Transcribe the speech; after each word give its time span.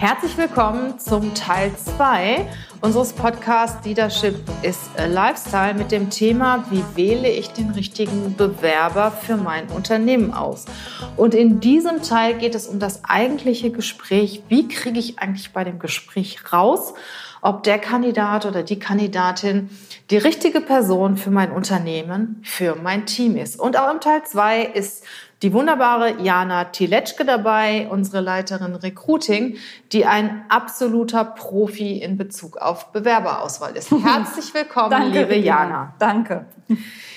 Herzlich 0.00 0.38
willkommen 0.38 0.98
zum 0.98 1.34
Teil 1.34 1.72
2 1.76 2.48
unseres 2.80 3.12
Podcasts 3.12 3.84
Leadership 3.84 4.34
is 4.62 4.88
a 4.96 5.04
Lifestyle 5.04 5.74
mit 5.74 5.92
dem 5.92 6.08
Thema, 6.08 6.64
wie 6.70 6.82
wähle 6.94 7.28
ich 7.28 7.50
den 7.50 7.68
richtigen 7.72 8.34
Bewerber 8.34 9.10
für 9.10 9.36
mein 9.36 9.68
Unternehmen 9.68 10.32
aus? 10.32 10.64
Und 11.18 11.34
in 11.34 11.60
diesem 11.60 12.00
Teil 12.00 12.38
geht 12.38 12.54
es 12.54 12.66
um 12.66 12.78
das 12.78 13.04
eigentliche 13.04 13.70
Gespräch. 13.70 14.42
Wie 14.48 14.68
kriege 14.68 14.98
ich 14.98 15.18
eigentlich 15.18 15.52
bei 15.52 15.64
dem 15.64 15.78
Gespräch 15.78 16.50
raus, 16.50 16.94
ob 17.42 17.62
der 17.64 17.78
Kandidat 17.78 18.46
oder 18.46 18.62
die 18.62 18.78
Kandidatin 18.78 19.68
die 20.08 20.16
richtige 20.16 20.62
Person 20.62 21.18
für 21.18 21.30
mein 21.30 21.52
Unternehmen, 21.52 22.40
für 22.42 22.74
mein 22.74 23.04
Team 23.04 23.36
ist? 23.36 23.60
Und 23.60 23.78
auch 23.78 23.92
im 23.92 24.00
Teil 24.00 24.22
2 24.24 24.62
ist 24.62 25.04
die 25.42 25.52
wunderbare 25.54 26.20
Jana 26.20 26.64
Tiletschke 26.64 27.24
dabei, 27.24 27.88
unsere 27.90 28.20
Leiterin 28.20 28.74
Recruiting, 28.74 29.56
die 29.92 30.04
ein 30.04 30.44
absoluter 30.48 31.24
Profi 31.24 31.98
in 31.98 32.18
Bezug 32.18 32.58
auf 32.58 32.92
Bewerberauswahl 32.92 33.74
ist. 33.74 33.90
Herzlich 34.04 34.52
willkommen, 34.52 34.90
Danke, 34.90 35.20
liebe 35.20 35.36
Jana. 35.36 35.94
Danke. 35.98 36.44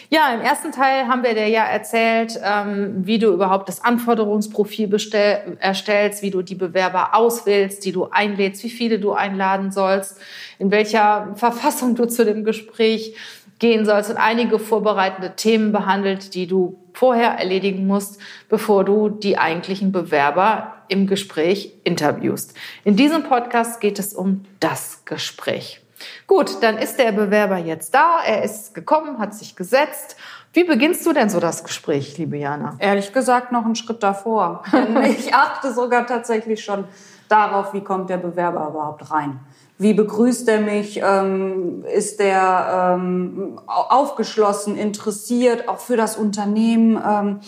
Ja, 0.10 0.32
im 0.34 0.42
ersten 0.42 0.72
Teil 0.72 1.08
haben 1.08 1.24
wir 1.24 1.34
dir 1.34 1.48
ja 1.48 1.64
erzählt, 1.64 2.40
ähm, 2.44 3.06
wie 3.06 3.18
du 3.18 3.34
überhaupt 3.34 3.68
das 3.68 3.84
Anforderungsprofil 3.84 4.88
bestell, 4.88 5.58
erstellst, 5.60 6.22
wie 6.22 6.30
du 6.30 6.44
die 6.44 6.56
Bewerber 6.56 7.16
auswählst, 7.16 7.84
die 7.84 7.92
du 7.92 8.10
einlädst, 8.10 8.64
wie 8.64 8.70
viele 8.70 9.00
du 9.00 9.14
einladen 9.14 9.72
sollst, 9.72 10.22
in 10.60 10.72
welcher 10.72 11.34
Verfassung 11.36 11.96
du 11.96 12.06
zu 12.06 12.26
dem 12.26 12.44
Gespräch 12.44 13.16
gehen 13.60 13.86
sollst 13.86 14.10
und 14.10 14.18
einige 14.18 14.60
vorbereitende 14.60 15.36
Themen 15.36 15.72
behandelt, 15.72 16.34
die 16.36 16.48
du 16.48 16.80
vorher 16.94 17.32
erledigen 17.32 17.88
musst, 17.88 18.20
bevor 18.50 18.84
du 18.84 19.10
die 19.10 19.38
eigentlichen 19.38 19.92
Bewerber 19.92 20.74
im 20.88 21.08
Gespräch 21.08 21.74
interviewst. 21.84 22.54
In 22.84 22.96
diesem 22.96 23.24
Podcast 23.24 23.82
geht 23.82 24.00
es 24.00 24.14
um 24.14 24.46
das 24.60 25.06
Gespräch. 25.06 25.82
Gut, 26.28 26.62
dann 26.62 26.78
ist 26.78 26.98
der 27.00 27.12
Bewerber 27.12 27.58
jetzt 27.58 27.94
da, 27.94 28.20
er 28.26 28.44
ist 28.44 28.74
gekommen, 28.74 29.20
hat 29.20 29.34
sich 29.34 29.56
gesetzt. 29.56 30.18
Wie 30.52 30.64
beginnst 30.64 31.06
du 31.06 31.14
denn 31.14 31.30
so 31.30 31.40
das 31.40 31.64
Gespräch, 31.64 32.18
liebe 32.18 32.38
Jana? 32.38 32.76
Ehrlich 32.80 33.12
gesagt 33.12 33.52
noch 33.52 33.66
einen 33.66 33.76
Schritt 33.76 34.04
davor. 34.04 34.64
ich 35.10 35.34
achte 35.34 35.74
sogar 35.74 36.06
tatsächlich 36.06 36.64
schon 36.64 36.86
darauf, 37.28 37.74
wie 37.74 37.82
kommt 37.82 38.10
der 38.10 38.18
Bewerber 38.18 38.68
überhaupt 38.68 39.10
rein. 39.10 39.40
Wie 39.84 39.94
begrüßt 39.94 40.48
er 40.48 40.62
mich? 40.62 41.02
Ähm, 41.04 41.84
ist 41.94 42.22
er 42.22 42.96
ähm, 42.96 43.60
aufgeschlossen, 43.66 44.78
interessiert, 44.78 45.68
auch 45.68 45.80
für 45.80 45.98
das 45.98 46.16
Unternehmen? 46.16 46.98
Ähm, 47.06 47.40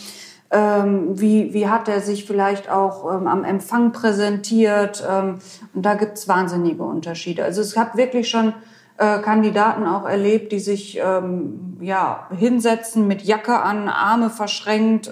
ähm 0.52 1.18
wie, 1.18 1.54
wie 1.54 1.70
hat 1.70 1.88
er 1.88 2.02
sich 2.02 2.26
vielleicht 2.26 2.70
auch 2.70 3.10
ähm, 3.10 3.28
am 3.28 3.46
Empfang 3.46 3.94
präsentiert? 3.94 5.02
Ähm, 5.10 5.40
und 5.74 5.86
da 5.86 5.94
gibt's 5.94 6.28
wahnsinnige 6.28 6.84
Unterschiede. 6.84 7.46
Also 7.46 7.62
es 7.62 7.78
hat 7.78 7.96
wirklich 7.96 8.28
schon 8.30 8.54
äh, 8.98 9.20
Kandidaten 9.20 9.86
auch 9.86 10.06
erlebt, 10.06 10.52
die 10.52 10.60
sich 10.60 11.00
ja, 11.82 12.28
hinsetzen 12.38 13.08
mit 13.08 13.22
Jacke 13.22 13.62
an, 13.62 13.88
Arme 13.88 14.30
verschränkt 14.30 15.10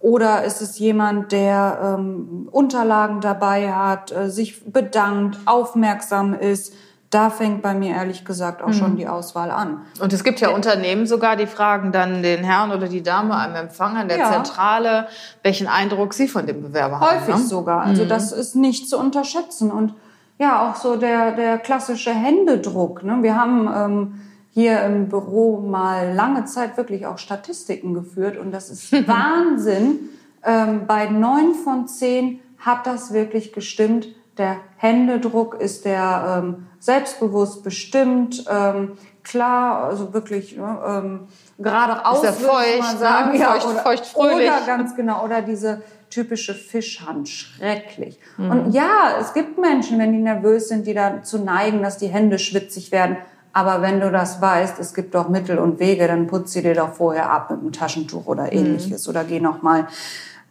oder 0.00 0.44
ist 0.44 0.60
es 0.60 0.78
jemand, 0.78 1.32
der 1.32 1.96
ähm, 1.98 2.48
Unterlagen 2.50 3.20
dabei 3.20 3.72
hat, 3.72 4.12
äh, 4.12 4.30
sich 4.30 4.64
bedankt, 4.64 5.38
aufmerksam 5.44 6.34
ist? 6.34 6.72
Da 7.10 7.30
fängt 7.30 7.62
bei 7.62 7.72
mir 7.72 7.94
ehrlich 7.94 8.26
gesagt 8.26 8.62
auch 8.62 8.68
mhm. 8.68 8.74
schon 8.74 8.96
die 8.96 9.08
Auswahl 9.08 9.50
an. 9.50 9.80
Und 9.98 10.12
es 10.12 10.22
gibt 10.24 10.40
ja 10.40 10.50
Unternehmen 10.50 11.06
sogar, 11.06 11.36
die 11.36 11.46
fragen 11.46 11.90
dann 11.90 12.22
den 12.22 12.44
Herrn 12.44 12.70
oder 12.70 12.86
die 12.86 13.02
Dame 13.02 13.34
am 13.34 13.54
Empfang 13.54 13.96
an 13.96 14.08
der 14.08 14.18
ja. 14.18 14.30
Zentrale, 14.30 15.08
welchen 15.42 15.68
Eindruck 15.68 16.12
sie 16.12 16.28
von 16.28 16.46
dem 16.46 16.60
Bewerber 16.60 17.00
Häufig 17.00 17.12
haben. 17.12 17.20
Häufig 17.22 17.34
ne? 17.36 17.48
sogar. 17.48 17.80
Also 17.80 18.04
mhm. 18.04 18.08
das 18.08 18.30
ist 18.30 18.56
nicht 18.56 18.90
zu 18.90 18.98
unterschätzen. 18.98 19.70
Und 19.70 19.94
ja, 20.38 20.68
auch 20.68 20.76
so 20.76 20.96
der, 20.96 21.32
der 21.32 21.58
klassische 21.58 22.12
Händedruck. 22.12 23.02
Ne? 23.02 23.18
Wir 23.22 23.34
haben... 23.34 23.68
Ähm, 23.74 24.20
hier 24.58 24.82
im 24.82 25.08
Büro 25.08 25.60
mal 25.60 26.12
lange 26.14 26.44
Zeit 26.44 26.76
wirklich 26.76 27.06
auch 27.06 27.18
Statistiken 27.18 27.94
geführt 27.94 28.36
und 28.36 28.50
das 28.50 28.70
ist 28.70 28.92
Wahnsinn. 29.06 30.08
Ähm, 30.44 30.88
bei 30.88 31.08
neun 31.08 31.54
von 31.54 31.86
zehn 31.86 32.40
hat 32.58 32.84
das 32.84 33.12
wirklich 33.12 33.52
gestimmt. 33.52 34.08
Der 34.36 34.56
Händedruck 34.76 35.60
ist 35.60 35.84
der 35.84 36.42
ähm, 36.42 36.66
selbstbewusst 36.80 37.62
bestimmt, 37.62 38.46
ähm, 38.50 38.98
klar, 39.22 39.84
also 39.84 40.12
wirklich 40.12 40.56
ne, 40.56 40.78
ähm, 40.84 41.28
gerade 41.56 42.04
aus, 42.04 42.24
ist 42.24 42.42
feucht, 42.42 42.80
man 42.80 42.94
ne? 42.94 42.98
sagen, 42.98 43.32
ne? 43.34 43.38
ja, 43.38 43.52
feucht, 43.52 43.66
oder, 43.66 43.78
feucht, 43.82 44.06
fröhlich. 44.06 44.48
Oder 44.48 44.66
ganz 44.66 44.96
genau, 44.96 45.24
oder 45.24 45.40
diese 45.40 45.82
typische 46.10 46.54
Fischhand, 46.54 47.28
schrecklich. 47.28 48.18
Mhm. 48.36 48.50
Und 48.50 48.72
ja, 48.72 49.18
es 49.20 49.34
gibt 49.34 49.56
Menschen, 49.56 50.00
wenn 50.00 50.12
die 50.12 50.18
nervös 50.18 50.68
sind, 50.68 50.84
die 50.84 50.94
dazu 50.94 51.38
neigen, 51.38 51.80
dass 51.80 51.98
die 51.98 52.08
Hände 52.08 52.40
schwitzig 52.40 52.90
werden. 52.90 53.18
Aber 53.58 53.82
wenn 53.82 53.98
du 53.98 54.12
das 54.12 54.40
weißt, 54.40 54.78
es 54.78 54.94
gibt 54.94 55.16
doch 55.16 55.28
Mittel 55.28 55.58
und 55.58 55.80
Wege, 55.80 56.06
dann 56.06 56.28
putz 56.28 56.52
sie 56.52 56.62
dir 56.62 56.76
doch 56.76 56.92
vorher 56.92 57.28
ab 57.28 57.50
mit 57.50 57.58
einem 57.58 57.72
Taschentuch 57.72 58.26
oder 58.26 58.44
mhm. 58.44 58.52
ähnliches 58.52 59.04
mhm. 59.04 59.10
oder 59.10 59.24
geh 59.24 59.40
noch 59.40 59.62
mal 59.62 59.88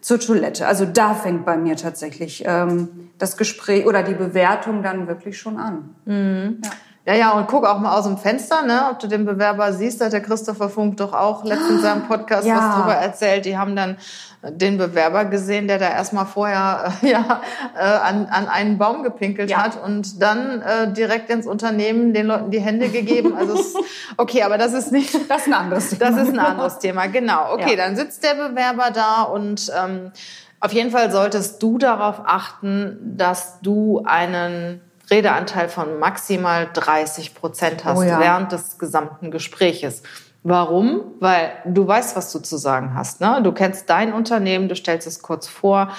zur 0.01 0.19
Toilette. 0.19 0.67
Also 0.67 0.83
da 0.83 1.13
fängt 1.13 1.45
bei 1.45 1.55
mir 1.55 1.77
tatsächlich 1.77 2.43
ähm, 2.45 3.09
das 3.17 3.37
Gespräch 3.37 3.85
oder 3.85 4.03
die 4.03 4.13
Bewertung 4.13 4.83
dann 4.83 5.07
wirklich 5.07 5.39
schon 5.39 5.55
an. 5.55 5.95
Mhm. 6.03 6.61
Ja. 6.65 6.71
Ja, 7.07 7.13
ja, 7.13 7.31
und 7.31 7.47
guck 7.47 7.65
auch 7.65 7.79
mal 7.79 7.97
aus 7.97 8.03
dem 8.03 8.17
Fenster, 8.17 8.63
ne, 8.63 8.87
ob 8.91 8.99
du 8.99 9.07
den 9.07 9.23
Bewerber 9.23 9.71
siehst. 9.71 10.01
Da 10.01 10.05
hat 10.05 10.13
der 10.13 10.21
Christopher 10.21 10.67
Funk 10.67 10.97
doch 10.97 11.13
auch 11.13 11.45
letztens 11.45 11.69
in 11.77 11.79
seinem 11.79 12.01
Podcast 12.05 12.45
ja. 12.45 12.57
was 12.57 12.75
drüber 12.75 12.95
erzählt. 12.95 13.45
Die 13.45 13.57
haben 13.57 13.77
dann 13.77 13.95
den 14.43 14.77
Bewerber 14.77 15.23
gesehen, 15.23 15.69
der 15.69 15.79
da 15.79 15.87
erstmal 15.87 16.25
vorher 16.25 16.91
äh, 17.01 17.07
ja, 17.11 17.41
äh, 17.77 17.79
an, 17.79 18.25
an 18.25 18.49
einen 18.49 18.77
Baum 18.77 19.03
gepinkelt 19.03 19.49
ja. 19.49 19.63
hat 19.63 19.81
und 19.81 20.21
dann 20.21 20.61
äh, 20.61 20.91
direkt 20.91 21.29
ins 21.29 21.47
Unternehmen 21.47 22.13
den 22.13 22.27
Leuten 22.27 22.51
die 22.51 22.59
Hände 22.59 22.89
gegeben. 22.89 23.37
Also 23.37 23.53
es, 23.53 23.73
okay, 24.17 24.43
aber 24.43 24.57
das 24.57 24.73
ist 24.73 24.91
nicht 24.91 25.15
das 25.29 25.43
ist 25.43 25.47
ein 25.47 25.53
anderes 25.53 25.89
Thema. 25.97 26.11
Das 26.11 26.27
ist 26.27 26.33
ein 26.33 26.39
anderes 26.39 26.79
Thema, 26.79 27.07
genau. 27.07 27.53
Okay, 27.53 27.77
ja. 27.77 27.85
dann 27.85 27.95
sitzt 27.95 28.21
der 28.21 28.33
Bewerber 28.33 28.91
da 28.93 29.21
und 29.21 29.71
ähm, 29.81 30.11
auf 30.59 30.73
jeden 30.73 30.91
Fall 30.91 31.09
solltest 31.09 31.63
du 31.63 31.77
darauf 31.77 32.21
achten, 32.25 32.97
dass 33.15 33.61
du 33.61 34.03
einen 34.05 34.81
Redeanteil 35.09 35.69
von 35.69 35.99
maximal 35.99 36.69
30 36.73 37.35
Prozent 37.35 37.85
hast 37.85 37.99
oh 37.99 38.03
ja. 38.03 38.19
während 38.19 38.51
des 38.51 38.77
gesamten 38.77 39.31
Gespräches. 39.31 40.03
Warum? 40.43 41.01
Weil 41.19 41.51
du 41.65 41.87
weißt, 41.87 42.15
was 42.15 42.31
du 42.31 42.39
zu 42.39 42.57
sagen 42.57 42.93
hast. 42.93 43.21
Ne? 43.21 43.41
Du 43.43 43.51
kennst 43.51 43.89
dein 43.89 44.13
Unternehmen, 44.13 44.69
du 44.69 44.75
stellst 44.75 45.07
es 45.07 45.21
kurz 45.21 45.47
vor, 45.47 45.91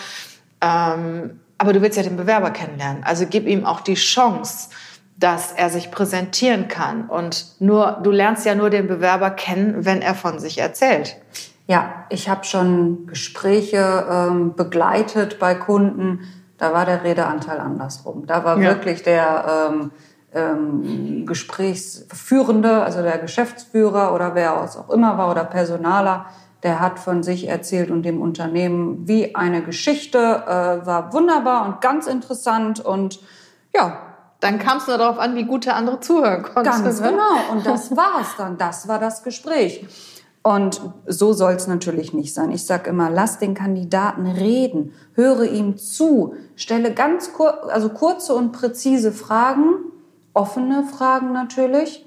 ähm, 0.61 1.41
aber 1.59 1.73
du 1.73 1.83
willst 1.83 1.97
ja 1.97 2.03
den 2.03 2.17
Bewerber 2.17 2.51
kennenlernen. 2.51 3.03
Also 3.05 3.27
gib 3.29 3.47
ihm 3.47 3.67
auch 3.67 3.81
die 3.81 3.95
Chance, 3.95 4.71
dass 5.19 5.53
er 5.53 5.71
sich 5.71 5.91
präsentieren 5.91 6.69
kann. 6.69 7.09
Und 7.09 7.47
nur 7.59 7.99
du 8.03 8.11
lernst 8.11 8.47
ja 8.47 8.55
nur 8.55 8.71
den 8.71 8.87
Bewerber 8.87 9.31
kennen, 9.31 9.85
wenn 9.85 10.01
er 10.01 10.15
von 10.15 10.39
sich 10.39 10.59
erzählt. 10.59 11.17
Ja, 11.67 12.07
ich 12.09 12.29
habe 12.29 12.45
schon 12.45 13.07
Gespräche 13.07 14.07
ähm, 14.11 14.55
begleitet 14.55 15.38
bei 15.38 15.55
Kunden 15.55 16.21
da 16.58 16.72
war 16.72 16.84
der 16.84 17.05
Redeanteil 17.05 17.60
andersrum. 17.60 18.26
Da 18.26 18.44
war 18.44 18.58
ja. 18.58 18.70
wirklich 18.70 19.02
der 19.02 19.70
ähm, 19.70 19.90
ähm, 20.34 21.25
Gesprächsführende, 21.26 22.82
also 22.82 23.02
der 23.02 23.19
Geschäftsführer 23.19 24.14
oder 24.14 24.34
wer 24.34 24.62
es 24.64 24.76
auch 24.76 24.90
immer 24.90 25.16
war 25.16 25.31
oder 25.31 25.44
Personaler, 25.44 26.26
der 26.62 26.81
hat 26.81 26.99
von 26.99 27.22
sich 27.22 27.49
erzählt 27.49 27.90
und 27.90 28.02
dem 28.02 28.20
Unternehmen 28.20 29.06
wie 29.06 29.34
eine 29.34 29.62
Geschichte, 29.62 30.19
äh, 30.19 30.87
war 30.87 31.12
wunderbar 31.12 31.66
und 31.66 31.81
ganz 31.81 32.06
interessant 32.06 32.81
und 32.81 33.20
ja. 33.75 33.99
Dann 34.40 34.60
kam 34.60 34.78
es 34.78 34.87
nur 34.87 34.99
darauf 34.99 35.19
an, 35.19 35.34
wie 35.34 35.43
gut 35.43 35.66
der 35.66 35.75
andere 35.75 35.99
zuhören 35.99 36.44
konnte. 36.44 36.70
Ganz 36.70 37.00
ne? 37.00 37.10
genau. 37.10 37.52
Und 37.52 37.66
das 37.66 37.96
war 37.96 38.20
es 38.20 38.37
dann. 38.37 38.56
Das 38.56 38.87
war 38.87 39.00
das 39.00 39.25
Gespräch. 39.25 39.84
Und 40.43 40.81
so 41.06 41.32
soll 41.32 41.55
es 41.55 41.67
natürlich 41.67 42.12
nicht 42.12 42.32
sein. 42.32 42.50
Ich 42.52 42.64
sage 42.64 42.90
immer, 42.90 43.11
lass 43.11 43.38
den 43.38 43.55
Kandidaten 43.55 44.26
reden, 44.26 44.93
höre 45.14 45.44
ihm 45.44 45.76
zu, 45.76 46.35
stelle 46.56 46.94
ganz 46.94 47.32
kur 47.32 47.73
also 47.73 47.88
kurze 47.90 48.35
und 48.35 48.52
präzise 48.52 49.12
Fragen, 49.12 49.75
offene 50.32 50.85
Fragen 50.85 51.32
natürlich, 51.32 52.06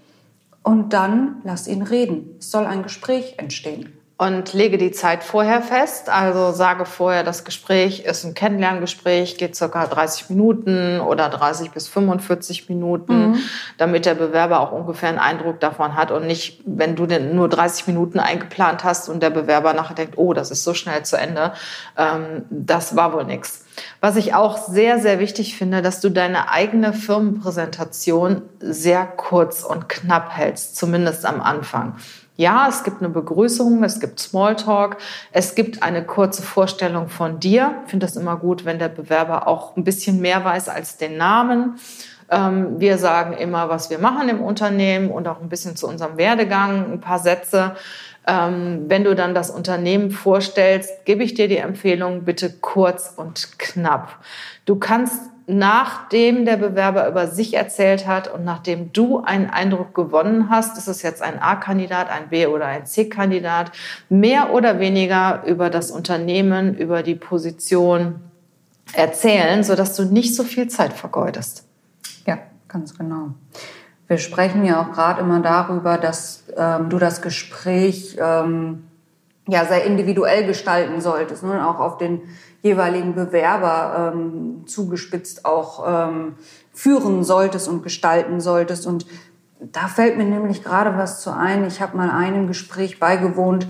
und 0.63 0.93
dann 0.93 1.41
lass 1.43 1.67
ihn 1.67 1.81
reden. 1.81 2.35
Es 2.39 2.51
soll 2.51 2.65
ein 2.65 2.83
Gespräch 2.83 3.35
entstehen. 3.37 3.93
Und 4.21 4.53
lege 4.53 4.77
die 4.77 4.91
Zeit 4.91 5.23
vorher 5.23 5.63
fest. 5.63 6.07
Also 6.07 6.51
sage 6.51 6.85
vorher, 6.85 7.23
das 7.23 7.43
Gespräch 7.43 8.01
ist 8.01 8.23
ein 8.23 8.35
Kennenlerngespräch, 8.35 9.35
geht 9.35 9.55
circa 9.55 9.87
30 9.87 10.29
Minuten 10.29 10.99
oder 10.99 11.27
30 11.27 11.71
bis 11.71 11.87
45 11.87 12.69
Minuten, 12.69 13.31
mhm. 13.31 13.39
damit 13.79 14.05
der 14.05 14.13
Bewerber 14.13 14.59
auch 14.59 14.73
ungefähr 14.73 15.09
einen 15.09 15.17
Eindruck 15.17 15.59
davon 15.59 15.95
hat 15.95 16.11
und 16.11 16.27
nicht, 16.27 16.61
wenn 16.67 16.95
du 16.95 17.07
denn 17.07 17.35
nur 17.35 17.49
30 17.49 17.87
Minuten 17.87 18.19
eingeplant 18.19 18.83
hast 18.83 19.09
und 19.09 19.23
der 19.23 19.31
Bewerber 19.31 19.73
nachher 19.73 19.95
denkt, 19.95 20.19
oh, 20.19 20.33
das 20.33 20.51
ist 20.51 20.63
so 20.63 20.75
schnell 20.75 21.01
zu 21.01 21.17
Ende, 21.17 21.53
ähm, 21.97 22.45
das 22.51 22.95
war 22.95 23.13
wohl 23.13 23.25
nichts. 23.25 23.65
Was 24.01 24.17
ich 24.17 24.35
auch 24.35 24.59
sehr, 24.59 24.99
sehr 24.99 25.17
wichtig 25.17 25.57
finde, 25.57 25.81
dass 25.81 25.99
du 25.99 26.09
deine 26.09 26.51
eigene 26.51 26.93
Firmenpräsentation 26.93 28.43
sehr 28.59 29.03
kurz 29.03 29.63
und 29.63 29.89
knapp 29.89 30.37
hältst, 30.37 30.75
zumindest 30.75 31.25
am 31.25 31.41
Anfang. 31.41 31.95
Ja, 32.37 32.67
es 32.69 32.83
gibt 32.83 33.01
eine 33.01 33.09
Begrüßung, 33.09 33.83
es 33.83 33.99
gibt 33.99 34.19
Smalltalk, 34.19 34.97
es 35.31 35.53
gibt 35.53 35.83
eine 35.83 36.03
kurze 36.03 36.41
Vorstellung 36.41 37.09
von 37.09 37.39
dir. 37.39 37.75
Ich 37.85 37.91
finde 37.91 38.05
das 38.05 38.15
immer 38.15 38.37
gut, 38.37 38.65
wenn 38.65 38.79
der 38.79 38.89
Bewerber 38.89 39.47
auch 39.47 39.75
ein 39.75 39.83
bisschen 39.83 40.21
mehr 40.21 40.43
weiß 40.43 40.69
als 40.69 40.97
den 40.97 41.17
Namen. 41.17 41.79
Ähm, 42.29 42.79
wir 42.79 42.97
sagen 42.97 43.33
immer, 43.33 43.69
was 43.69 43.89
wir 43.89 43.99
machen 43.99 44.29
im 44.29 44.41
Unternehmen 44.41 45.11
und 45.11 45.27
auch 45.27 45.41
ein 45.41 45.49
bisschen 45.49 45.75
zu 45.75 45.87
unserem 45.87 46.17
Werdegang, 46.17 46.93
ein 46.93 47.01
paar 47.01 47.19
Sätze. 47.19 47.75
Ähm, 48.25 48.85
wenn 48.87 49.03
du 49.03 49.15
dann 49.15 49.35
das 49.35 49.49
Unternehmen 49.49 50.11
vorstellst, 50.11 51.05
gebe 51.05 51.23
ich 51.23 51.33
dir 51.33 51.47
die 51.47 51.57
Empfehlung, 51.57 52.23
bitte 52.23 52.49
kurz 52.49 53.13
und 53.17 53.59
knapp. 53.59 54.19
Du 54.65 54.77
kannst 54.77 55.30
nachdem 55.47 56.45
der 56.45 56.57
Bewerber 56.57 57.07
über 57.07 57.27
sich 57.27 57.53
erzählt 57.53 58.07
hat 58.07 58.33
und 58.33 58.43
nachdem 58.43 58.93
du 58.93 59.19
einen 59.19 59.49
Eindruck 59.49 59.93
gewonnen 59.93 60.49
hast, 60.49 60.77
ist 60.77 60.87
es 60.87 61.01
jetzt 61.01 61.21
ein 61.21 61.41
A-Kandidat, 61.41 62.09
ein 62.09 62.29
B- 62.29 62.47
oder 62.47 62.67
ein 62.67 62.85
C-Kandidat, 62.85 63.71
mehr 64.09 64.53
oder 64.53 64.79
weniger 64.79 65.43
über 65.45 65.69
das 65.69 65.91
Unternehmen, 65.91 66.75
über 66.75 67.03
die 67.03 67.15
Position 67.15 68.21
erzählen, 68.93 69.63
sodass 69.63 69.95
du 69.95 70.05
nicht 70.05 70.35
so 70.35 70.43
viel 70.43 70.67
Zeit 70.67 70.93
vergeudest. 70.93 71.65
Ja, 72.25 72.37
ganz 72.67 72.97
genau. 72.97 73.29
Wir 74.07 74.17
sprechen 74.17 74.65
ja 74.65 74.81
auch 74.81 74.91
gerade 74.91 75.21
immer 75.21 75.39
darüber, 75.39 75.97
dass 75.97 76.43
ähm, 76.57 76.89
du 76.89 76.99
das 76.99 77.21
Gespräch 77.21 78.17
ähm, 78.19 78.83
ja 79.47 79.65
sehr 79.65 79.85
individuell 79.85 80.45
gestalten 80.45 81.01
solltest, 81.01 81.43
ne? 81.43 81.67
auch 81.67 81.79
auf 81.79 81.97
den 81.97 82.21
jeweiligen 82.61 83.15
Bewerber 83.15 84.13
ähm, 84.13 84.63
zugespitzt 84.67 85.45
auch 85.45 85.83
ähm, 85.87 86.35
führen 86.73 87.23
solltest 87.23 87.67
und 87.67 87.83
gestalten 87.83 88.39
solltest. 88.39 88.85
Und 88.85 89.05
da 89.59 89.87
fällt 89.87 90.17
mir 90.17 90.25
nämlich 90.25 90.63
gerade 90.63 90.97
was 90.97 91.21
zu 91.21 91.35
ein. 91.35 91.65
Ich 91.65 91.81
habe 91.81 91.97
mal 91.97 92.09
einem 92.09 92.47
Gespräch 92.47 92.99
beigewohnt, 92.99 93.67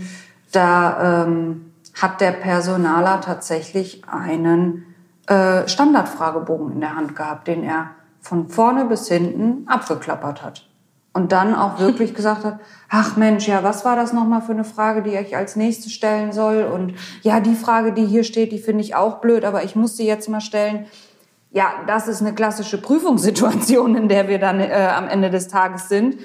da 0.51 1.23
ähm, 1.25 1.71
hat 2.01 2.21
der 2.21 2.31
Personaler 2.31 3.21
tatsächlich 3.21 4.03
einen 4.07 4.85
äh, 5.27 5.67
Standardfragebogen 5.67 6.73
in 6.73 6.79
der 6.81 6.95
Hand 6.95 7.15
gehabt, 7.15 7.47
den 7.47 7.63
er 7.63 7.91
von 8.19 8.49
vorne 8.49 8.85
bis 8.85 9.07
hinten 9.07 9.67
abgeklappert 9.67 10.43
hat 10.43 10.70
und 11.13 11.31
dann 11.31 11.55
auch 11.55 11.79
wirklich 11.79 12.13
gesagt 12.15 12.43
hat, 12.43 12.59
ach 12.89 13.17
Mensch, 13.17 13.47
ja, 13.47 13.63
was 13.63 13.85
war 13.85 13.95
das 13.95 14.13
nochmal 14.13 14.41
für 14.41 14.51
eine 14.51 14.63
Frage, 14.63 15.01
die 15.01 15.15
ich 15.15 15.35
als 15.35 15.55
nächste 15.55 15.89
stellen 15.89 16.31
soll? 16.31 16.63
Und 16.63 16.95
ja, 17.21 17.39
die 17.39 17.55
Frage, 17.55 17.93
die 17.93 18.05
hier 18.05 18.23
steht, 18.23 18.51
die 18.51 18.59
finde 18.59 18.83
ich 18.83 18.95
auch 18.95 19.19
blöd, 19.19 19.45
aber 19.45 19.63
ich 19.63 19.75
muss 19.75 19.97
sie 19.97 20.05
jetzt 20.05 20.29
mal 20.29 20.41
stellen. 20.41 20.85
Ja, 21.51 21.71
das 21.85 22.07
ist 22.07 22.21
eine 22.21 22.33
klassische 22.33 22.81
Prüfungssituation, 22.81 23.95
in 23.95 24.07
der 24.07 24.27
wir 24.29 24.39
dann 24.39 24.59
äh, 24.59 24.89
am 24.95 25.07
Ende 25.07 25.29
des 25.29 25.49
Tages 25.49 25.89
sind. 25.89 26.17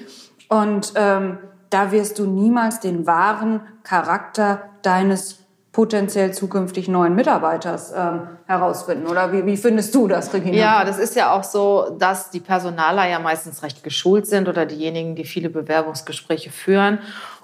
Und 0.47 0.93
ähm, 0.95 1.37
da 1.69 1.91
wirst 1.91 2.19
du 2.19 2.25
niemals 2.25 2.79
den 2.79 3.05
wahren 3.05 3.61
Charakter 3.83 4.69
deines 4.83 5.46
potenziell 5.77 6.33
zukünftig 6.33 6.87
neuen 6.87 7.13
Mitarbeiters 7.13 7.93
ähm, 7.95 8.21
herausfinden. 8.47 9.05
Oder 9.05 9.31
wie, 9.31 9.45
wie 9.45 9.57
findest 9.57 9.93
du 9.93 10.07
das, 10.07 10.33
Regina? 10.33 10.57
Ja, 10.57 10.83
das 10.83 10.97
ist 10.97 11.15
ja 11.15 11.31
auch 11.31 11.43
so, 11.43 11.95
dass 11.99 12.31
die 12.31 12.39
Personaler 12.39 13.07
ja 13.07 13.19
meistens 13.19 13.61
recht 13.61 13.83
geschult 13.83 14.25
sind 14.25 14.49
oder 14.49 14.65
diejenigen, 14.65 15.13
die 15.13 15.23
viele 15.23 15.51
Bewerbungsgespräche 15.51 16.49
führen. 16.49 16.97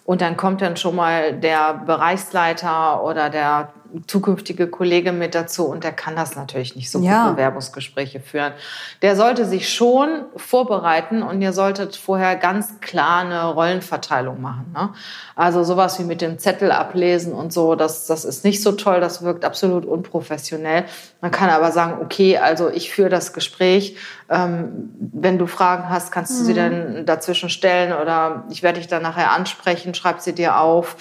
Und 0.04 0.22
dann 0.22 0.36
kommt 0.36 0.64
dann 0.64 0.78
schon 0.78 0.96
mal 0.96 1.34
der 1.34 1.76
Bereichsleiter 1.86 3.04
oder 3.04 3.30
der 3.30 3.72
zukünftige 4.08 4.68
Kollege 4.68 5.12
mit 5.12 5.36
dazu 5.36 5.66
und 5.66 5.84
der 5.84 5.92
kann 5.92 6.16
das 6.16 6.36
natürlich 6.36 6.76
nicht 6.76 6.90
so 6.90 7.00
ja. 7.00 7.28
gut 7.28 7.36
Bewerbungsgespräche 7.36 8.20
führen. 8.20 8.54
Der 9.02 9.16
sollte 9.16 9.46
sich 9.46 9.72
schon 9.72 10.24
vorbereiten 10.36 11.22
und 11.22 11.42
ihr 11.42 11.54
solltet 11.54 11.96
vorher 11.96 12.36
ganz 12.36 12.80
klar 12.82 13.22
eine 13.22 13.46
Rollenverteilung 13.46 14.42
machen. 14.42 14.74
Ne? 14.74 14.90
Also 15.36 15.64
sowas 15.64 16.00
wie 16.00 16.04
mit 16.04 16.22
dem 16.22 16.40
Zettel 16.40 16.72
ablesen 16.72 17.34
und 17.34 17.54
so, 17.54 17.76
das, 17.76 18.08
das 18.08 18.26
ist 18.26 18.44
nicht 18.44 18.64
so 18.64 18.72
toll, 18.72 19.00
das 19.00 19.24
wirkt 19.24 19.46
absolut 19.46 19.86
unprofessionell. 19.86 20.86
Man 21.22 21.32
kann 21.32 21.50
aber 21.50 21.72
sagen, 21.72 22.02
okay, 22.02 22.38
also 22.38 22.70
ich 22.70 22.92
führe 22.92 23.10
das 23.10 23.34
Gespräch. 23.34 23.98
Ähm, 24.30 24.90
wenn 25.14 25.38
du 25.38 25.46
Fragen 25.46 25.90
hast, 25.90 26.12
kannst 26.12 26.38
du 26.40 26.44
mhm. 26.44 26.46
sie 26.48 26.54
dann 26.54 27.06
dazwischen 27.06 27.50
stellen 27.50 27.94
oder 27.94 28.46
ich 28.50 28.64
werde 28.64 28.80
dich 28.80 28.88
dann 28.88 29.04
nachher 29.04 29.32
ansprechen, 29.32 29.94
schreib 29.94 30.20
sie 30.22 30.34
dir 30.34 30.60
auf 30.60 30.96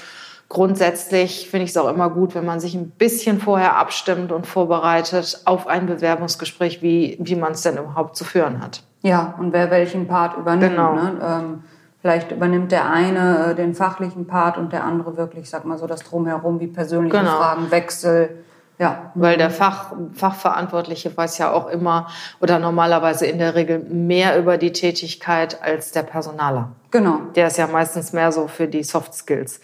grundsätzlich 0.52 1.49
finde 1.49 1.64
ich 1.64 1.70
es 1.70 1.78
auch 1.78 1.88
immer 1.88 2.10
gut, 2.10 2.34
wenn 2.34 2.44
man 2.44 2.60
sich 2.60 2.75
ein 2.75 2.90
bisschen 2.90 3.40
vorher 3.40 3.78
abstimmt 3.78 4.32
und 4.32 4.46
vorbereitet 4.46 5.40
auf 5.46 5.66
ein 5.66 5.87
Bewerbungsgespräch, 5.87 6.82
wie, 6.82 7.16
wie 7.20 7.37
man 7.37 7.52
es 7.52 7.62
denn 7.62 7.78
überhaupt 7.78 8.16
zu 8.16 8.25
führen 8.25 8.62
hat. 8.62 8.82
Ja, 9.00 9.34
und 9.38 9.54
wer 9.54 9.70
welchen 9.70 10.06
Part 10.06 10.37
übernimmt. 10.37 10.72
Genau. 10.72 10.93
Ne? 10.93 11.12
Ähm, 11.22 11.64
vielleicht 12.02 12.32
übernimmt 12.32 12.70
der 12.70 12.90
eine 12.90 13.52
äh, 13.52 13.54
den 13.54 13.75
fachlichen 13.75 14.26
Part 14.26 14.58
und 14.58 14.75
der 14.75 14.84
andere 14.84 15.16
wirklich, 15.16 15.49
sag 15.49 15.64
mal 15.64 15.78
so, 15.78 15.87
das 15.87 16.02
Drumherum, 16.02 16.60
wie 16.60 16.66
persönliche 16.66 17.16
genau. 17.16 17.38
Fragen, 17.38 17.70
Wechsel. 17.70 18.44
Ja. 18.78 19.10
Weil 19.14 19.38
der 19.38 19.50
Fach, 19.50 19.93
Fachverantwortliche 20.12 21.16
weiß 21.16 21.38
ja 21.38 21.50
auch 21.50 21.69
immer 21.69 22.08
oder 22.40 22.58
normalerweise 22.58 23.25
in 23.25 23.38
der 23.38 23.55
Regel 23.55 23.78
mehr 23.78 24.38
über 24.38 24.58
die 24.58 24.72
Tätigkeit 24.72 25.62
als 25.62 25.93
der 25.93 26.02
Personaler. 26.02 26.72
Genau. 26.90 27.20
Der 27.37 27.46
ist 27.46 27.56
ja 27.56 27.66
meistens 27.66 28.12
mehr 28.12 28.32
so 28.32 28.48
für 28.48 28.69
die 28.69 28.82
Soft 28.82 29.14
Skills 29.14 29.58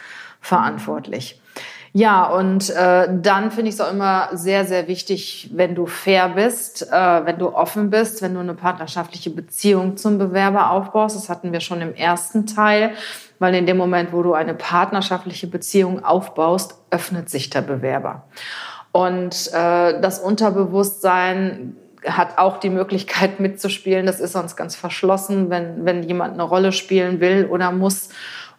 verantwortlich. 0.49 1.41
Ja, 1.93 2.27
und 2.27 2.71
äh, 2.71 3.09
dann 3.11 3.51
finde 3.51 3.71
ich 3.71 3.75
es 3.75 3.81
auch 3.81 3.91
immer 3.91 4.29
sehr, 4.33 4.65
sehr 4.67 4.89
wichtig, 4.89 5.51
wenn 5.55 5.75
du 5.75 5.87
fair 5.87 6.29
bist, 6.29 6.87
äh, 6.93 7.27
wenn 7.27 7.39
du 7.39 7.55
offen 7.55 7.91
bist, 7.91 8.21
wenn 8.21 8.35
du 8.35 8.41
eine 8.41 8.55
partnerschaftliche 8.55 9.31
Beziehung 9.31 9.97
zum 9.97 10.19
Bewerber 10.19 10.71
aufbaust. 10.71 11.17
Das 11.17 11.29
hatten 11.29 11.53
wir 11.53 11.61
schon 11.61 11.81
im 11.81 11.95
ersten 11.95 12.47
Teil, 12.47 12.93
weil 13.39 13.55
in 13.55 13.67
dem 13.67 13.79
Moment, 13.79 14.13
wo 14.13 14.23
du 14.23 14.35
eine 14.35 14.55
partnerschaftliche 14.55 15.47
Beziehung 15.47 16.05
aufbaust, 16.05 16.77
öffnet 16.91 17.31
sich 17.31 17.49
der 17.51 17.63
Bewerber. 17.63 18.25
Und 18.93 19.51
äh, 19.53 20.01
das 20.01 20.19
Unterbewusstsein 20.19 21.77
hat 22.07 22.39
auch 22.39 22.59
die 22.59 22.71
Möglichkeit 22.71 23.41
mitzuspielen. 23.41 24.07
Das 24.07 24.21
ist 24.21 24.33
sonst 24.33 24.57
ganz 24.57 24.77
verschlossen, 24.77 25.51
wenn, 25.51 25.85
wenn 25.85 26.03
jemand 26.03 26.35
eine 26.35 26.43
Rolle 26.43 26.73
spielen 26.73 27.21
will 27.21 27.47
oder 27.51 27.73
muss. 27.73 28.11